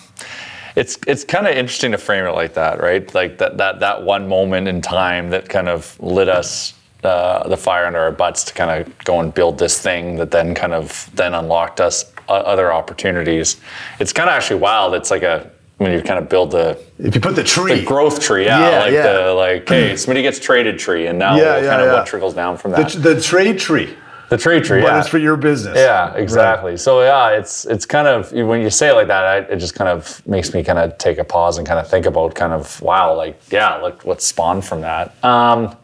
[0.77, 3.12] it's it's kind of interesting to frame it like that, right?
[3.14, 7.57] Like that that that one moment in time that kind of lit us uh, the
[7.57, 10.73] fire under our butts to kind of go and build this thing that then kind
[10.73, 13.61] of then unlocked us o- other opportunities.
[13.99, 14.95] It's kind of actually wild.
[14.95, 17.85] It's like a when you kind of build the If you put the tree, the
[17.85, 19.12] growth tree, yeah, Yeah, like yeah.
[19.12, 22.35] the like, hey, somebody gets traded tree, and now Yeah, yeah, kind of what trickles
[22.35, 22.91] down from the, that.
[23.03, 23.93] the trade tree,
[24.33, 24.99] The trade tree, but yeah.
[24.99, 25.76] it's for your business.
[25.76, 26.78] Yeah, exactly.
[26.78, 29.74] So yeah, it's it's kind of when you say it like that, I, it just
[29.74, 32.55] kind of makes me kind of take a pause and kind of think about kind
[32.55, 35.22] of wow, like yeah, like what spawned from that.
[35.22, 35.76] Um,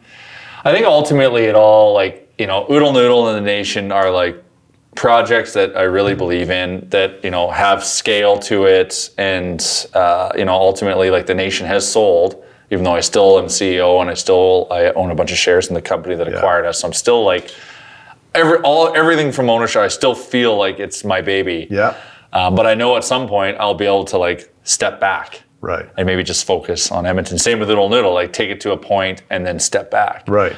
[0.63, 4.43] I think ultimately it all like you know, Oodle Noodle and the Nation are like
[4.95, 10.31] projects that I really believe in that you know have scale to it, and uh,
[10.35, 12.43] you know ultimately like the Nation has sold.
[12.71, 15.67] Even though I still am CEO and I still I own a bunch of shares
[15.67, 17.51] in the company that acquired us, so I'm still like
[18.35, 19.81] every all everything from ownership.
[19.81, 21.67] I still feel like it's my baby.
[21.69, 21.95] Yeah.
[22.33, 25.89] Um, but I know at some point I'll be able to like step back Right.
[25.97, 27.37] and maybe just focus on Edmonton.
[27.39, 30.23] Same with Oodle Noodle, like take it to a point and then step back.
[30.27, 30.55] Right.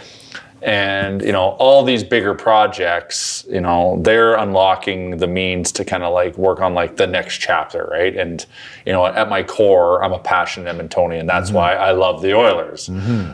[0.63, 6.03] And you know, all these bigger projects, you know, they're unlocking the means to kind
[6.03, 8.15] of like work on like the next chapter, right?
[8.15, 8.45] And
[8.85, 11.25] you know, at my core, I'm a passionate Edmontonian.
[11.25, 11.55] That's Mm-hmm.
[11.57, 12.87] why I love the Oilers.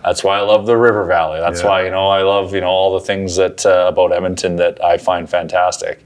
[0.05, 1.41] That's why I love the River Valley.
[1.41, 1.67] That's Yeah.
[1.67, 4.81] why you know I love you know all the things that uh, about Edmonton that
[4.83, 6.05] I find fantastic.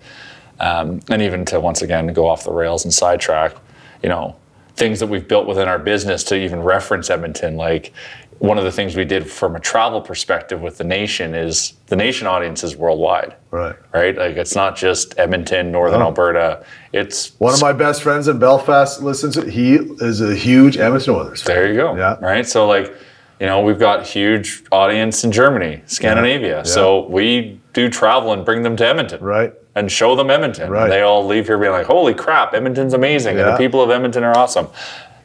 [0.60, 3.56] Um, and even to once again go off the rails and sidetrack,
[4.04, 4.36] you know,
[4.76, 7.58] things that we've built within our business to even reference Edmonton.
[7.58, 7.94] Like
[8.42, 11.96] one of the things we did from a travel perspective with the nation is the
[11.96, 13.76] nation audience is worldwide, Right.
[13.94, 14.18] right?
[14.18, 16.06] Like it's not just Edmonton, Northern Oh.
[16.06, 16.64] Alberta.
[16.92, 19.36] It's One of my best friends in Belfast listens.
[19.36, 21.56] To, he is a huge Edmonton Oilers fan.
[21.56, 21.96] there you go.
[21.96, 22.18] Yeah.
[22.20, 22.48] Right.
[22.48, 22.92] So like,
[23.40, 26.66] you know, we've got huge audience in Germany, Scandinavia.
[26.66, 29.22] So we do travel and bring them to Edmonton.
[29.24, 29.54] Right.
[29.76, 30.70] and show them Edmonton.
[30.70, 30.84] Right.
[30.84, 33.40] And they all leave here being like, holy crap, Edmonton's amazing.
[33.40, 34.68] And the people of Edmonton are awesome.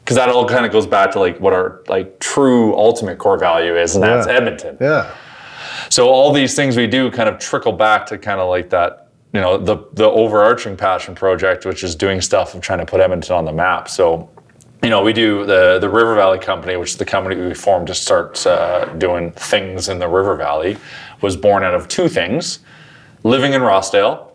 [0.06, 3.36] Because that all kind of goes back to like what our like true ultimate core
[3.36, 4.78] value is, and that's Edmonton.
[4.80, 5.12] Yeah.
[5.88, 9.08] So all these things we do kind of trickle back to kind of like that,
[9.32, 13.00] you know, the the overarching passion project, which is doing stuff of trying to put
[13.00, 13.88] Edmonton on the map.
[13.88, 14.30] So,
[14.80, 17.88] you know, we do the the River Valley Company, which is the company we formed
[17.88, 20.76] to start uh, doing things in the River Valley,
[21.20, 22.60] was born out of two things:
[23.24, 24.30] living in Rossdale.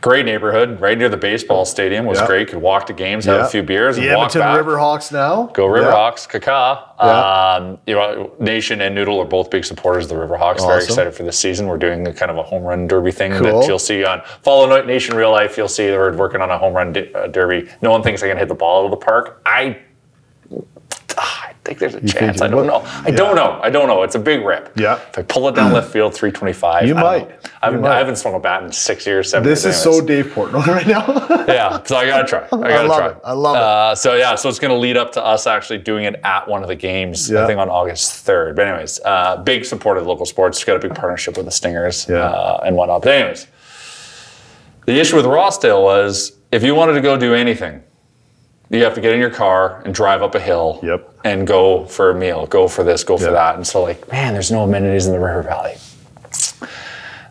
[0.00, 2.06] Great neighborhood, right near the baseball stadium.
[2.06, 2.26] Was Yeah.
[2.26, 2.48] great.
[2.48, 3.46] Could walk to games, have Yeah.
[3.46, 4.64] a few beers, The and walk Edmonton back.
[4.78, 5.50] Riverhawks now.
[5.52, 6.78] Go Riverhawks, Kaka.
[7.02, 7.54] Yeah.
[7.56, 10.64] Um, you know, Nation and Noodle are both big supporters of the Riverhawks.
[10.66, 11.66] Very excited for this season.
[11.66, 13.60] We're doing a kind of a home run derby thing Cool.
[13.60, 15.56] that you'll see on Follow No- Nation Real Life.
[15.56, 17.68] You'll see that we're working on a home run di- uh, derby.
[17.82, 19.40] No one thinks I can hit the ball out of the park.
[19.44, 19.78] I
[21.68, 22.40] think there's a think chance.
[22.40, 22.80] I don't know.
[23.04, 23.60] I don't know.
[23.62, 24.02] I don't know.
[24.02, 24.72] It's a big rip.
[24.76, 24.98] Yeah.
[25.10, 26.86] If I pull it down left field, 325.
[26.88, 27.30] You I might.
[27.60, 27.94] I haven't, You might.
[27.94, 29.76] I haven't swung a bat in six years, seven This years.
[29.76, 31.44] is anyways so Dave Portnoy right now.
[31.48, 32.40] yeah, so I gotta try.
[32.52, 33.08] I gotta love try.
[33.10, 33.16] it.
[33.24, 33.62] I love it.
[33.62, 36.62] Uh, so yeah, so it's gonna lead up to us actually doing it at one
[36.62, 37.30] of the games.
[37.30, 37.44] Yeah.
[37.44, 38.56] I think on August third.
[38.56, 40.64] But anyways, uh, big support of local sports.
[40.64, 42.16] Got a big partnership with the Stingers Yeah.
[42.20, 43.02] uh, and whatnot.
[43.02, 43.46] But anyways,
[44.86, 47.82] the issue with Rossdale was if you wanted to go do anything,
[48.70, 50.80] you have to get in your car and drive up a hill.
[50.82, 51.20] Yep.
[51.24, 52.46] And go for a meal.
[52.46, 53.02] Go for this.
[53.02, 53.56] Go for that.
[53.56, 55.76] And so like, man, there's no amenities in the River Valley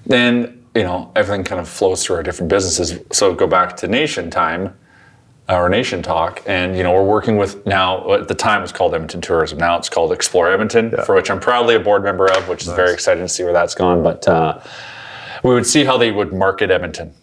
[0.07, 3.87] then you know everything kind of flows through our different businesses so go back to
[3.87, 4.73] nation time
[5.49, 8.71] our nation talk and you know we're working with now at the time it was
[8.71, 12.31] called edmonton tourism now it's called explore edmonton for which i'm proudly a board member
[12.31, 14.59] of which is very exciting to see where that's gone but uh,
[15.43, 17.13] we would see how they would market edmonton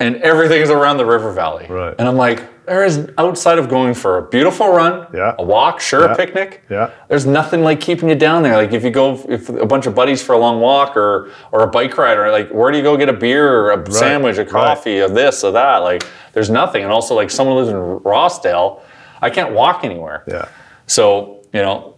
[0.00, 1.94] and everything is around the river valley Right.
[1.98, 5.34] and i'm like there is outside of going for a beautiful run Yeah.
[5.38, 6.12] a walk sure Yeah.
[6.12, 6.90] a picnic Yeah.
[7.08, 8.56] there's nothing like keeping you down there.
[8.56, 11.60] Like if you go if a bunch of buddies for a long walk or or
[11.62, 14.38] a bike ride or like where do you go get a beer or a sandwich,
[14.38, 15.78] a coffee, or this or that?
[15.78, 16.82] Like there's nothing.
[16.84, 18.80] And also like someone lives in Rossdale,
[19.20, 20.24] I can't walk anywhere.
[20.26, 20.46] yeah.
[20.86, 21.93] So you know,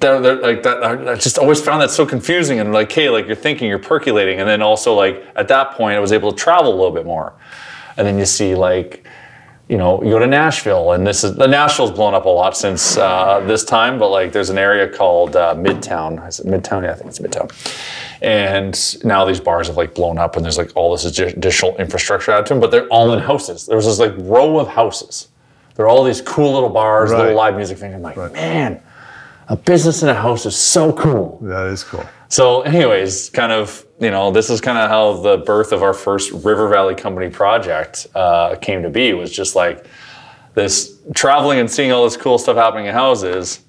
[0.00, 0.82] they're, they're like that.
[0.84, 2.60] I just always found that so confusing.
[2.60, 5.96] And like, hey, like you're thinking, you're percolating, and then also like at that point,
[5.96, 7.32] I was able to travel a little bit more.
[7.96, 9.06] And then you see like,
[9.68, 12.56] you know, you go to Nashville, and this is the Nashville's blown up a lot
[12.56, 13.98] since uh, this time.
[13.98, 16.26] But like, there's an area called uh, Midtown.
[16.26, 16.84] Is it Midtown?
[16.84, 17.50] Yeah, I think it's Midtown.
[18.22, 22.30] And now these bars have like blown up, and there's like all this additional infrastructure
[22.32, 22.60] added to them.
[22.60, 23.66] But they're all in houses.
[23.66, 25.28] there's this like row of houses.
[25.74, 27.18] There are all these cool little bars, Right.
[27.20, 27.94] little live music things.
[27.94, 28.80] I'm like, man,
[29.48, 31.38] a business in a house is so cool.
[31.42, 32.04] That is cool.
[32.28, 35.94] So, anyways, kind of, you know, this is kind of how the birth of our
[35.94, 39.14] first River Valley Company project uh, came to be.
[39.14, 39.86] Was just like
[40.54, 43.60] this traveling and seeing all this cool stuff happening in houses,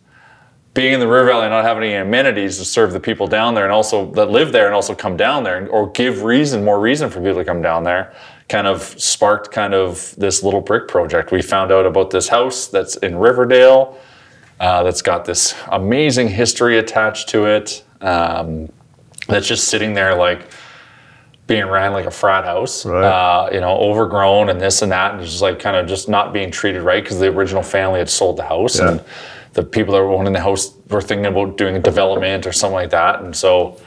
[0.74, 3.56] being in the River Valley and not having any amenities to serve the people down
[3.56, 6.82] there, and also that live there and also come down there, or give reason, more
[6.82, 8.14] reason for people to come down there.
[8.50, 11.32] Kind of sparked kind of this little brick project.
[11.32, 13.98] We found out about this house that's in Riverdale
[14.60, 17.84] uh, that's got this amazing history attached to it.
[18.02, 18.70] Um,
[19.28, 20.48] that's just sitting there like
[21.48, 23.04] being ran like a frat house, Right.
[23.04, 26.32] uh, you know, overgrown and this and that, and just like kind of just not
[26.34, 28.90] being treated right because the original family had sold the house Yeah.
[28.92, 29.02] and
[29.54, 32.76] the people that were owning the house were thinking about doing a development or something
[32.76, 33.78] like that, and so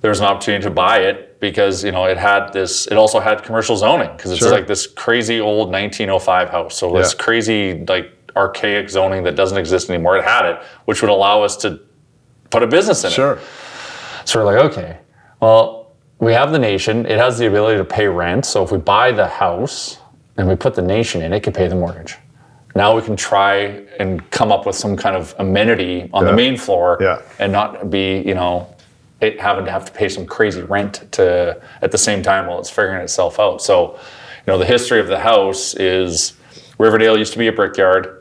[0.00, 2.86] there was an opportunity to buy it because you know it had this.
[2.86, 4.50] It also had commercial zoning because it's Sure.
[4.50, 6.74] like this crazy old 1905 house.
[6.74, 10.16] So this crazy like archaic zoning that doesn't exist anymore.
[10.16, 11.80] It had it, which would allow us to
[12.50, 13.14] put a business in it.
[13.14, 13.38] Sure.
[14.24, 14.98] So we're like, okay,
[15.40, 17.06] well, we have the nation.
[17.06, 18.44] It has the ability to pay rent.
[18.44, 19.98] So if we buy the house
[20.36, 22.16] and we put the nation in, it can pay the mortgage.
[22.76, 26.30] Now we can try and come up with some kind of amenity on Yeah.
[26.30, 27.18] the main floor Yeah.
[27.38, 28.68] and not be, you know,
[29.20, 32.58] it having to have to pay some crazy rent to at the same time while
[32.58, 33.60] it's figuring itself out.
[33.60, 33.98] So,
[34.46, 36.34] you know, the history of the house is
[36.78, 38.19] Riverdale used to be a brickyard.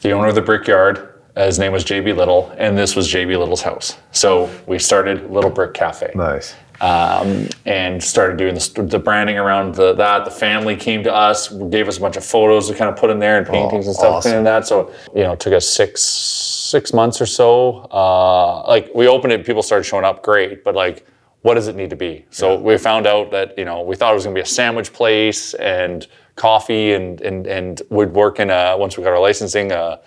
[0.00, 3.38] The owner of the brickyard, uh, his name was JB Little, and this was JB
[3.38, 3.98] Little's house.
[4.12, 6.54] So we started Little Brick Cafe Nice.
[6.80, 10.24] um, and started doing the, the branding around the, that.
[10.24, 13.10] The family came to us, gave us a bunch of photos to kind of put
[13.10, 14.38] in there and paintings and stuff awesome.
[14.38, 14.66] and that.
[14.66, 17.88] So you know, it took us six six months or so.
[17.92, 21.06] Uh, like we opened it, people started showing up, great, but like.
[21.42, 22.26] What does it need to be?
[22.28, 24.46] So we found out that you know we thought it was going to be a
[24.46, 26.06] sandwich place and
[26.40, 29.98] coffee and and and would work in a once we got our licensing uh,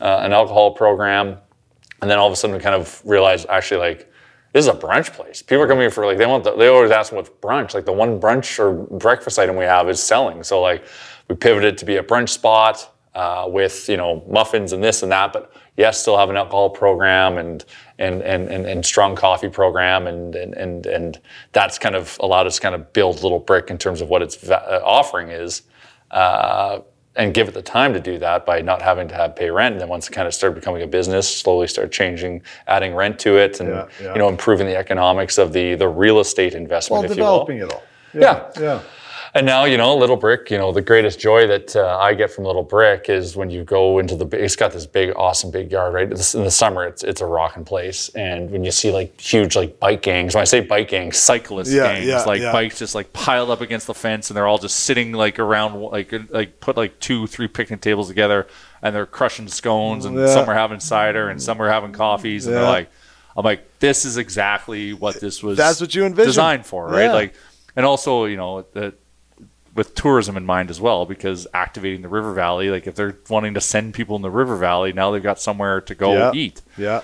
[0.00, 1.36] uh, an alcohol program
[2.00, 4.10] and then all of a sudden we kind of realized actually like
[4.54, 5.42] this is a brunch place.
[5.42, 7.74] People are coming here for like they want the, they always ask what's brunch.
[7.74, 10.44] Like the one brunch or breakfast item we have is selling.
[10.44, 10.84] So like
[11.28, 15.10] we pivoted to be a brunch spot uh, with you know muffins and this and
[15.10, 17.64] that, but yes, still have an alcohol program and
[17.98, 21.20] and and and, and strong coffee program and, and and and
[21.52, 24.22] that's kind of allowed us to kind of build little brick in terms of what
[24.22, 25.62] its uh, offering is.
[26.14, 26.80] Uh,
[27.16, 29.74] and give it the time to do that by not having to have pay rent.
[29.74, 33.20] And then once it kind of started becoming a business, slowly start changing, adding rent
[33.20, 34.12] to it, and Yeah, yeah.
[34.14, 37.44] you know improving the economics of the the real estate investment, Well, if you will.
[37.44, 37.82] developing it all.
[38.14, 38.50] Yeah.
[38.60, 38.80] Yeah.
[39.36, 42.30] And now, you know, Little Brick, you know, the greatest joy that uh, I get
[42.30, 45.72] from Little Brick is when you go into the, it's got this big, awesome big
[45.72, 46.04] yard, right?
[46.04, 46.10] In
[46.44, 48.10] the summer, it's it's a rocking place.
[48.10, 51.72] And when you see like huge like bike gangs, when I say bike gangs, cyclist
[51.72, 52.52] Yeah, gangs, yeah, like yeah.
[52.52, 55.80] bikes just like piled up against the fence, and they're all just sitting like around,
[55.80, 58.46] like like put like two, three picnic tables together,
[58.82, 62.54] and they're crushing scones, and some are having cider, and some are having coffees, and
[62.54, 62.88] they're like,
[63.36, 65.58] I'm like, this is exactly what this was.
[65.58, 66.28] That's what you envisioned.
[66.28, 67.10] designed for, right?
[67.10, 67.34] Like,
[67.74, 68.94] and also, you know, that
[69.74, 73.54] with tourism in mind as well, because activating the river valley, like if they're wanting
[73.54, 76.32] to send people in the river valley, now they've got somewhere to go Yeah.
[76.32, 76.62] eat.
[76.78, 77.02] Yeah.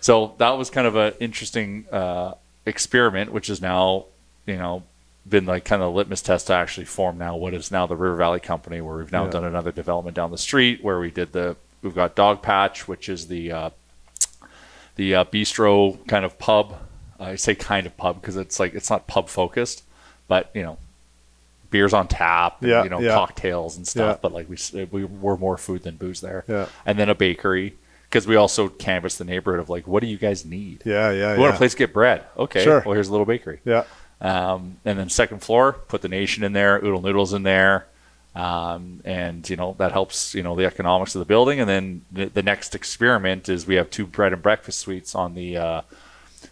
[0.00, 2.34] So that was kind of an interesting uh,
[2.64, 4.04] experiment, which is now,
[4.46, 4.84] you know,
[5.28, 7.96] been like kind of the litmus test to actually form now what is now the
[7.96, 9.30] River Valley Company, where we've now Yeah.
[9.30, 13.08] done another development down the street where we did the we've got Dog Patch, which
[13.08, 13.70] is the uh,
[14.94, 16.76] the uh, bistro kind of pub.
[17.18, 19.82] I say kind of pub because it's like it's not pub focused,
[20.28, 20.78] but you know,
[21.70, 23.14] beers on tap, and, Yeah, you know, yeah.
[23.14, 24.16] cocktails and stuff.
[24.16, 24.18] Yeah.
[24.22, 26.66] But like we we were more food than booze there Yeah.
[26.84, 27.76] and then a bakery
[28.08, 30.82] because we also canvassed the neighborhood of like, what do you guys need?
[30.84, 31.10] Yeah.
[31.10, 31.34] Yeah.
[31.34, 32.24] We want a place to get bread.
[32.38, 32.82] Okay, Sure.
[32.84, 33.60] well here's a little bakery.
[33.64, 33.84] Yeah.
[34.20, 37.86] Um, and then second floor, put the nation in there, oodle noodles in there,
[38.34, 41.60] um, and you know that helps you know the economics of the building.
[41.60, 45.34] And then the, the next experiment is we have two bread and breakfast suites on
[45.34, 45.80] the uh,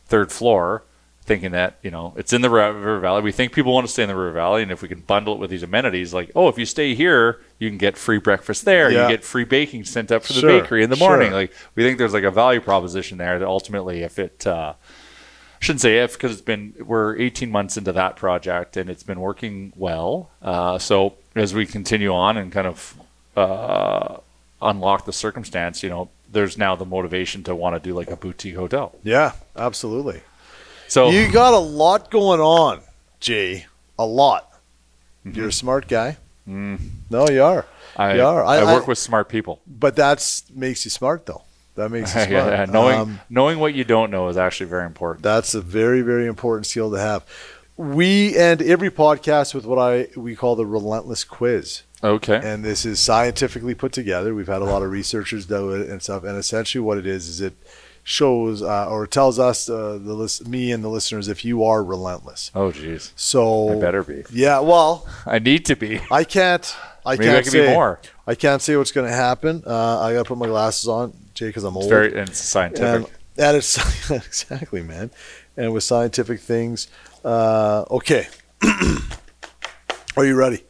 [0.06, 0.82] third floor.
[1.26, 4.02] Thinking that you know it's in the River Valley, we think people want to stay
[4.02, 6.48] in the River Valley, and if we can bundle it with these amenities, like oh,
[6.48, 9.04] if you stay here, you can get free breakfast there, Yeah.
[9.08, 11.28] you get free baking sent up for the Sure, bakery in the morning.
[11.30, 11.38] sure.
[11.40, 14.74] Like we think there's like a value proposition there that ultimately, if it uh,
[15.60, 19.18] shouldn't say if because it's been we're 18 months into that project and it's been
[19.20, 20.28] working well.
[20.42, 22.94] Uh, so as we continue on and kind of
[23.34, 24.18] uh,
[24.60, 28.16] unlock the circumstance, you know, there's now the motivation to want to do like a
[28.16, 28.94] boutique hotel.
[29.02, 29.32] Yeah.
[29.56, 30.20] Absolutely.
[30.88, 32.80] So You got a lot going on,
[33.20, 33.66] Jay.
[33.98, 34.50] A lot.
[35.26, 35.36] Mm-hmm.
[35.38, 36.18] You're a smart guy.
[36.46, 37.64] No, you are.
[37.96, 38.44] I, you are.
[38.44, 39.60] I, I- work I- with smart people.
[39.66, 41.42] But that makes you smart, though.
[41.76, 42.52] That makes you Yeah, smart.
[42.52, 45.22] yeah, knowing Um, knowing what you don't know is actually very important.
[45.22, 47.24] That's a very, very important skill to have.
[47.76, 52.40] We end every podcast with what I we call the relentless quiz, Okay.
[52.40, 54.32] and this is scientifically put together.
[54.32, 57.26] We've had a lot of researchers do it and stuff, and essentially what it is
[57.26, 57.54] is it
[58.06, 61.82] shows uh, or tells us uh, the list, me and the listeners if you are
[61.82, 62.50] relentless.
[62.54, 63.10] oh, jeez.
[63.16, 64.22] So I better be.
[64.30, 66.00] Yeah, well, I need to be.
[66.10, 66.76] I can't.
[67.06, 68.00] I Maybe can't I can say be more.
[68.26, 69.62] I can't say what's going to happen.
[69.66, 71.90] Uh, I got to put my glasses on, Jay, because I'm It's old.
[71.90, 73.10] very and it's scientific.
[73.36, 75.10] and, and it's exactly, man.
[75.56, 76.88] And with scientific things,
[77.24, 78.26] uh, okay.
[80.16, 80.62] Are you ready?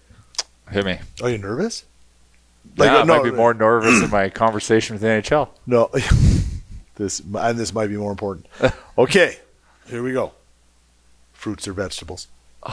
[0.70, 0.98] Hit me.
[1.22, 1.84] Are you nervous?
[2.76, 5.48] yeah, I might be more nervous in my conversation with the NHL.
[5.66, 5.90] No,
[6.96, 8.46] this and this might be more important.
[8.96, 9.38] Okay,
[9.88, 10.32] here we go.
[11.32, 12.28] Fruits or vegetables?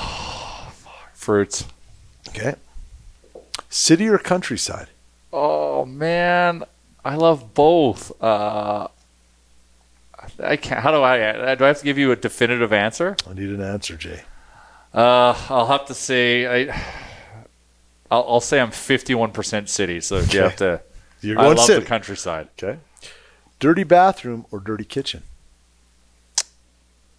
[1.14, 1.66] Fruits.
[2.30, 2.54] Okay.
[3.70, 4.88] City or countryside?
[5.34, 6.64] Oh man,
[7.04, 8.12] I love both.
[8.22, 8.88] Uh,
[10.44, 10.82] I can't.
[10.82, 11.56] How do I?
[11.56, 13.16] Do I have to give you a definitive answer?
[13.28, 14.22] I need an answer, Jay.
[14.94, 16.76] Uh, I'll have to say I.
[18.12, 20.02] I'll, I'll say I'm 51% city.
[20.02, 20.82] So if you have to,
[21.22, 21.80] You're going I love city.
[21.80, 22.50] the countryside.
[22.62, 22.78] Okay.
[23.62, 25.22] Dirty bathroom or dirty kitchen?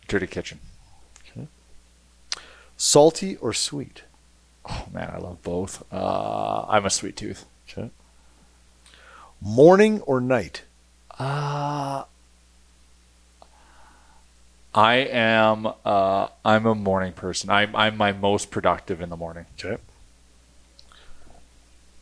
[0.09, 0.59] Dirty kitchen.
[1.30, 1.47] Okay.
[2.76, 4.03] Salty or sweet?
[4.68, 5.84] Oh man, I love both.
[5.93, 7.45] Uh, I'm a sweet tooth.
[7.68, 7.90] Okay.
[9.40, 10.62] Morning or night?
[11.16, 12.03] Uh,
[14.74, 15.68] I am.
[15.84, 17.51] Uh, I'm a morning person.
[17.51, 17.76] I'm.
[17.76, 19.47] I'm my most productive in the morning.
[19.57, 19.80] Okay.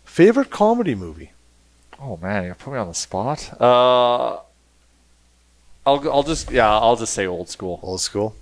[0.07, 1.33] Favorite comedy movie?
[2.03, 3.51] Oh man, you put me on the spot.
[3.61, 4.37] Uh,
[5.87, 6.11] I'll.
[6.11, 6.51] I'll just.
[6.51, 7.79] Yeah, I'll just say old school.
[7.83, 8.35] Old school.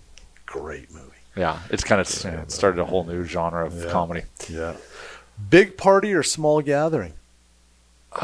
[0.46, 1.04] Great movie.
[1.36, 3.90] Yeah, it's kind of it started a whole new genre of Yeah.
[3.90, 4.22] comedy.
[4.48, 4.74] Yeah.
[5.50, 7.14] Big party or small gathering?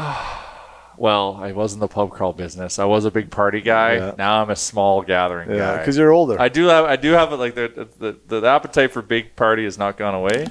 [0.97, 2.79] Well, I was in the pub crawl business.
[2.79, 3.95] I was a big party guy.
[3.95, 4.13] Yeah.
[4.17, 5.77] Now I'm a small gathering Yeah, guy.
[5.79, 6.39] because you're older.
[6.39, 6.85] I do have.
[6.85, 10.47] I do have like the the, the appetite for big party has not gone away.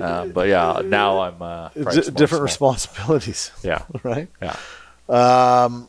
[0.00, 2.72] Uh, but yeah, now I'm uh, It's probably di- small- different small.
[2.72, 4.28] responsibilities, Yeah, right?
[4.42, 4.56] yeah.
[5.08, 5.88] Um,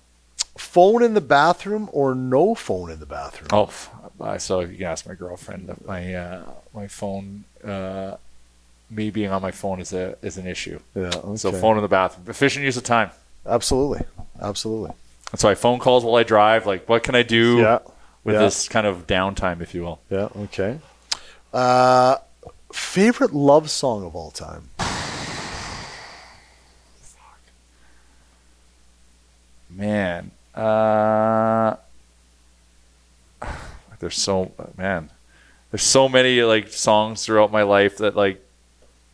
[0.58, 3.50] phone in the bathroom or no phone in the bathroom?
[3.52, 3.72] Oh,
[4.22, 5.74] I so you can ask my girlfriend.
[5.86, 6.42] My uh,
[6.74, 7.44] my phone.
[7.64, 8.18] Uh,
[8.90, 10.80] me being on my phone is a is an issue.
[10.96, 11.36] Yeah.
[11.36, 12.26] So phone in the bathroom.
[12.30, 13.10] Efficient use of time.
[13.46, 14.06] Absolutely.
[14.42, 14.92] Absolutely.
[15.32, 16.66] That's why I phone calls while I drive.
[16.66, 17.80] Like, what can I do Yeah.
[18.24, 18.42] with yeah.
[18.42, 20.00] this kind of downtime, if you will?
[20.10, 20.30] Yeah.
[20.38, 20.80] Okay.
[21.54, 22.18] Uh,
[22.72, 24.70] favorite love song of all time?
[29.70, 31.76] Man, uh,
[34.00, 35.12] there's so man,
[35.72, 38.44] there's so many like songs throughout my life that like,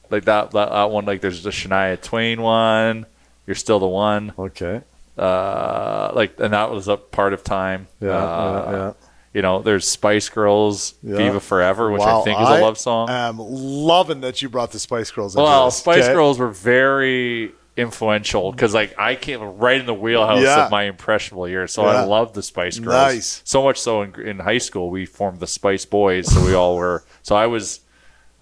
[0.10, 3.06] like that that, that one like there's the Shania Twain one.
[3.46, 4.34] You're still the one.
[4.40, 4.82] Okay.
[5.18, 7.88] Uh, like and that was a part of time.
[8.00, 8.12] Yeah.
[8.12, 8.94] Uh, yeah, yeah.
[9.34, 11.18] You know, there's Spice Girls, Yeah.
[11.18, 13.10] Viva Forever, which Wow, I think is a love song.
[13.10, 15.34] I'm loving that you brought the Spice Girls.
[15.36, 15.78] Into Well, this.
[15.78, 16.14] Spice Okay.
[16.14, 20.66] Girls were very influential because like I came right in the wheelhouse Yeah.
[20.66, 22.02] of my impressionable years, so Yeah.
[22.02, 22.94] I love the Spice Girls.
[22.94, 23.42] Nice.
[23.44, 26.76] So much so in, in high school we formed the Spice Boys, so we all
[26.78, 27.04] were.
[27.24, 27.80] So I was,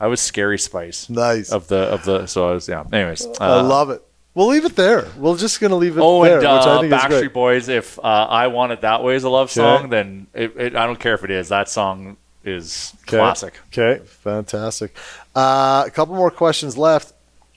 [0.02, 1.50] I was Scary Spice Nice.
[1.52, 2.26] of the of the.
[2.26, 2.84] So I was yeah.
[2.92, 4.04] Anyways, I uh, love it.
[4.34, 5.08] We'll leave it there.
[5.18, 6.04] We're just gonna leave it there.
[6.06, 7.34] Oh, there, and which I uh, think is Backstreet.
[7.34, 7.68] Boys.
[7.68, 10.86] If uh, I want it that way as a love song, then it, it, I
[10.86, 11.50] don't care if it is.
[11.50, 12.16] That song
[12.46, 13.18] is Okay.
[13.18, 13.60] classic.
[13.78, 14.96] Okay, fantastic.
[15.36, 17.14] Uh, a couple more questions left.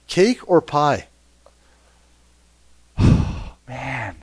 [0.09, 1.07] Cake or pie?
[3.69, 4.17] Man,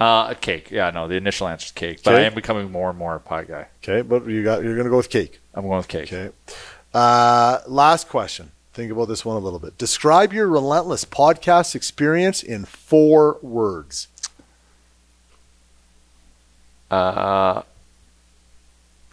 [0.00, 0.70] uh, cake.
[0.72, 3.20] Yeah, no, the initial answer is cake, but I am becoming more and more a
[3.20, 3.68] pie guy.
[3.82, 5.38] Okay, but you got you're gonna go with cake.
[5.54, 6.12] I'm going with cake.
[6.12, 6.34] Okay.
[6.92, 8.50] Uh, last question.
[8.74, 9.78] Think about this one a little bit.
[9.78, 14.08] Describe your relentless podcast experience in four words.
[16.90, 17.62] Uh,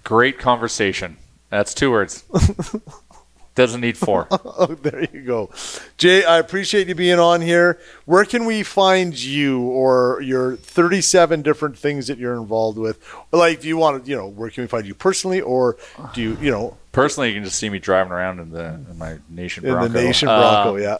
[0.03, 1.17] great conversation.
[1.51, 2.23] That's two words.
[3.53, 4.27] Doesn't need four.
[4.31, 5.49] Oh, there you go.
[5.97, 7.79] Jay, I appreciate you being on here.
[8.05, 12.97] Where can we find you or your 37 different things that you're involved with?
[13.31, 15.77] Like, do you want to, you know, where can we find you personally or
[16.13, 18.97] do you, you know, Personally, you can just see me driving around in the in
[18.97, 20.75] my nation in the Nation Uh, Bronco?
[20.77, 20.97] yeah.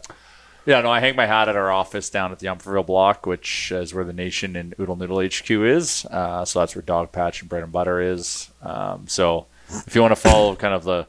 [0.64, 3.72] Yeah, no, I hang my hat at our office down at the Umferville block, which
[3.72, 6.06] is where the Nation and Oodle Noodle HQ is.
[6.06, 8.48] Uh, so that's where Dog Patch and Bread and Butter is.
[8.62, 9.46] Um, so
[9.86, 11.06] if you want to follow kind of the,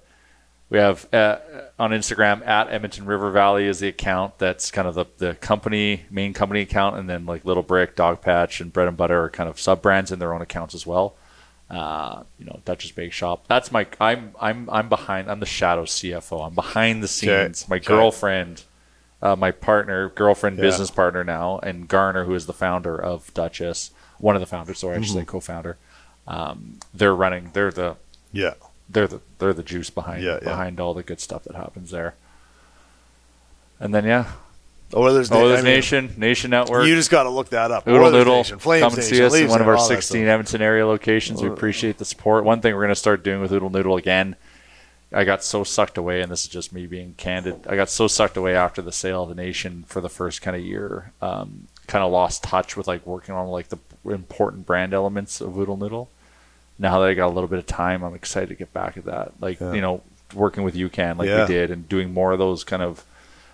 [0.70, 1.38] we have uh,
[1.78, 6.06] on Instagram at Edmonton River Valley is the account that's kind of the, the company,
[6.10, 6.98] main company account.
[6.98, 9.82] And then like Little Brick, Dog Patch, and Bread and Butter are kind of sub
[9.82, 11.16] brands in their own accounts as well.
[11.70, 13.46] Uh, you know, Duchess Bake Shop.
[13.48, 16.46] That's my, I'm, I'm, I'm behind, I'm the shadow CFO.
[16.48, 17.68] I'm behind the scenes.
[17.70, 17.86] My Okay.
[17.88, 18.64] girlfriend,
[19.22, 20.62] uh, my partner, girlfriend, Yeah.
[20.64, 24.80] business partner now, and Garner, who is the founder of Duchess, one of the founders,
[24.80, 25.20] sorry, I should Mm-hmm.
[25.20, 25.78] say co-founder.
[26.28, 27.52] Um, they're running.
[27.54, 27.96] They're the
[28.32, 28.54] Yeah.
[28.90, 30.50] They're the they're the juice behind Yeah, yeah.
[30.50, 32.16] behind all the good stuff that happens there.
[33.80, 34.32] And then yeah,
[34.96, 36.86] Oh, there's, oh, I there's mean, Nation Nation Network.
[36.86, 37.88] You just got to look that up.
[37.88, 40.16] Oodle Oilers Noodle, Nation, Flames come and Nation, us in one of our 16 stuff.
[40.28, 41.42] Edmonton area locations.
[41.42, 42.44] We appreciate the support.
[42.44, 44.36] One thing we're going to start doing with Oodle Noodle again,
[45.12, 47.66] I got so sucked away, and this is just me being candid.
[47.68, 50.56] I got so sucked away after the sale of the nation for the first kind
[50.56, 51.12] of year.
[51.22, 55.58] Um, kind of lost touch with like working on like the important brand elements of
[55.58, 56.10] Oodle Noodle.
[56.80, 59.06] Now that I got a little bit of time, I'm excited to get back at
[59.06, 59.34] that.
[59.40, 59.74] Like Yeah.
[59.74, 60.02] you know,
[60.34, 61.42] working with YOUCAN like Yeah.
[61.42, 63.04] we did, and doing more of those kind of.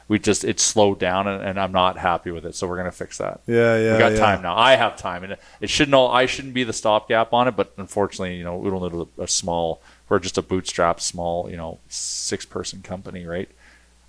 [0.08, 2.56] We just it slowed down, and, and I'm not happy with it.
[2.56, 3.94] So we're gonna fix that Yeah, yeah.
[3.94, 4.18] we got yeah.
[4.18, 4.58] time now.
[4.58, 5.94] I have time, and it shouldn't.
[5.94, 9.28] All, I shouldn't be the stopgap on it, but unfortunately, you know, Oodle Noodle a
[9.28, 9.82] small.
[10.08, 13.50] We're just a bootstrap, small, you know, six-person company, right?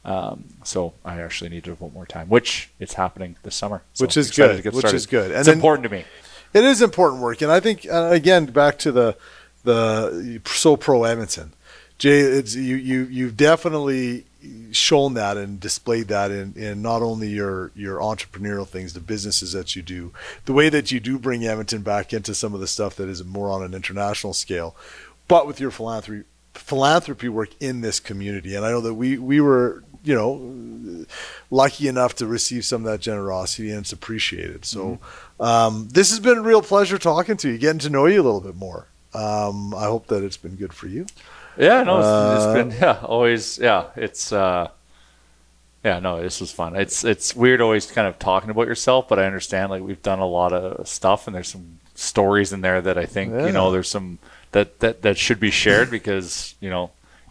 [0.02, 3.82] Um, so I actually need to put more time, which it's happening this summer.
[3.92, 4.96] So Which is good, which started.
[4.96, 5.30] is good.
[5.30, 6.04] And it's then- important to me.
[6.52, 9.16] It is important work, and I think uh, again back to the
[9.62, 11.52] the so pro Edmonton,
[11.98, 12.20] Jay.
[12.20, 14.26] It's you you you've definitely
[14.72, 19.52] shown that and displayed that in, in not only your your entrepreneurial things, the businesses
[19.52, 20.12] that you do,
[20.46, 23.24] the way that you do bring Edmonton back into some of the stuff that is
[23.24, 24.74] more on an international scale,
[25.28, 26.24] but with your philanthropy
[26.54, 28.54] philanthropy work in this community.
[28.54, 31.06] And I know that we we were you know
[31.50, 34.64] lucky enough to receive some of that generosity and it's appreciated.
[34.64, 34.98] So
[35.38, 38.24] um, this has been a real pleasure talking to you, getting to know you a
[38.24, 38.86] little bit more.
[39.12, 41.06] Um, I hope that it's been good for you.
[41.58, 44.68] Yeah, no, it's, it's Uh, been yeah, always yeah, it's uh
[45.84, 46.76] yeah, no, this was fun.
[46.76, 50.18] It's it's weird always kind of talking about yourself, but I understand like we've done
[50.18, 53.46] a lot of stuff and there's some stories in there that I think, Yeah.
[53.46, 54.18] you know, there's some
[54.52, 56.90] that that that should be shared because, you know,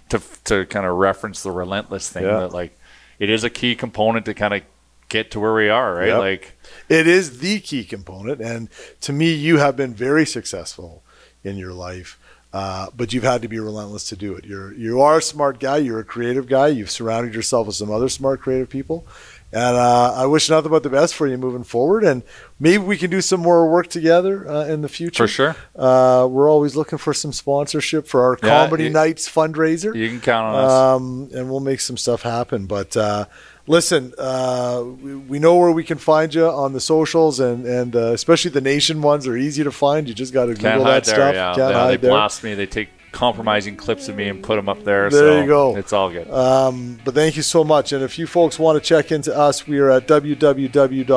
[0.10, 2.40] to to kind of reference the relentless thing Yeah.
[2.42, 2.78] that like
[3.20, 4.62] it is a key component to kind of
[5.10, 6.08] get to where we are, right?
[6.10, 6.20] Yep.
[6.20, 6.58] Like
[6.88, 8.70] It is the key component, and
[9.02, 11.04] to me, you have been very successful
[11.44, 12.18] in your life.
[12.52, 14.44] Uh, but you've had to be relentless to do it.
[14.44, 15.78] You're you are a smart guy.
[15.78, 16.68] You're a creative guy.
[16.70, 19.06] You've surrounded yourself with some other smart, creative people,
[19.52, 22.04] and uh, I wish nothing but the best for you moving forward.
[22.04, 22.24] And
[22.60, 25.24] maybe we can do some more work together uh, in the future.
[25.24, 25.56] for sure.
[25.76, 30.10] Uh, we're always looking for some sponsorship for our Yeah, comedy you- nights fundraiser You
[30.10, 30.72] can count on us.
[30.72, 32.66] um, and we'll make some stuff happen.
[32.68, 33.26] But uh,
[33.66, 37.96] listen, uh, we, we know where we can find you on the socials, and and
[37.96, 40.08] uh, especially the nation ones are easy to find.
[40.08, 41.34] You just got to Google that there, stuff.
[41.34, 41.56] yeah.
[41.56, 42.12] Can't yeah hide they there.
[42.12, 42.54] blast me.
[42.54, 45.10] They take compromising clips of me and put them up there.
[45.10, 45.76] There so you go.
[45.76, 46.30] It's all good.
[46.30, 47.92] Um, but thank you so much.
[47.92, 51.08] And if you folks want to check into us, we are at www.youcan.ca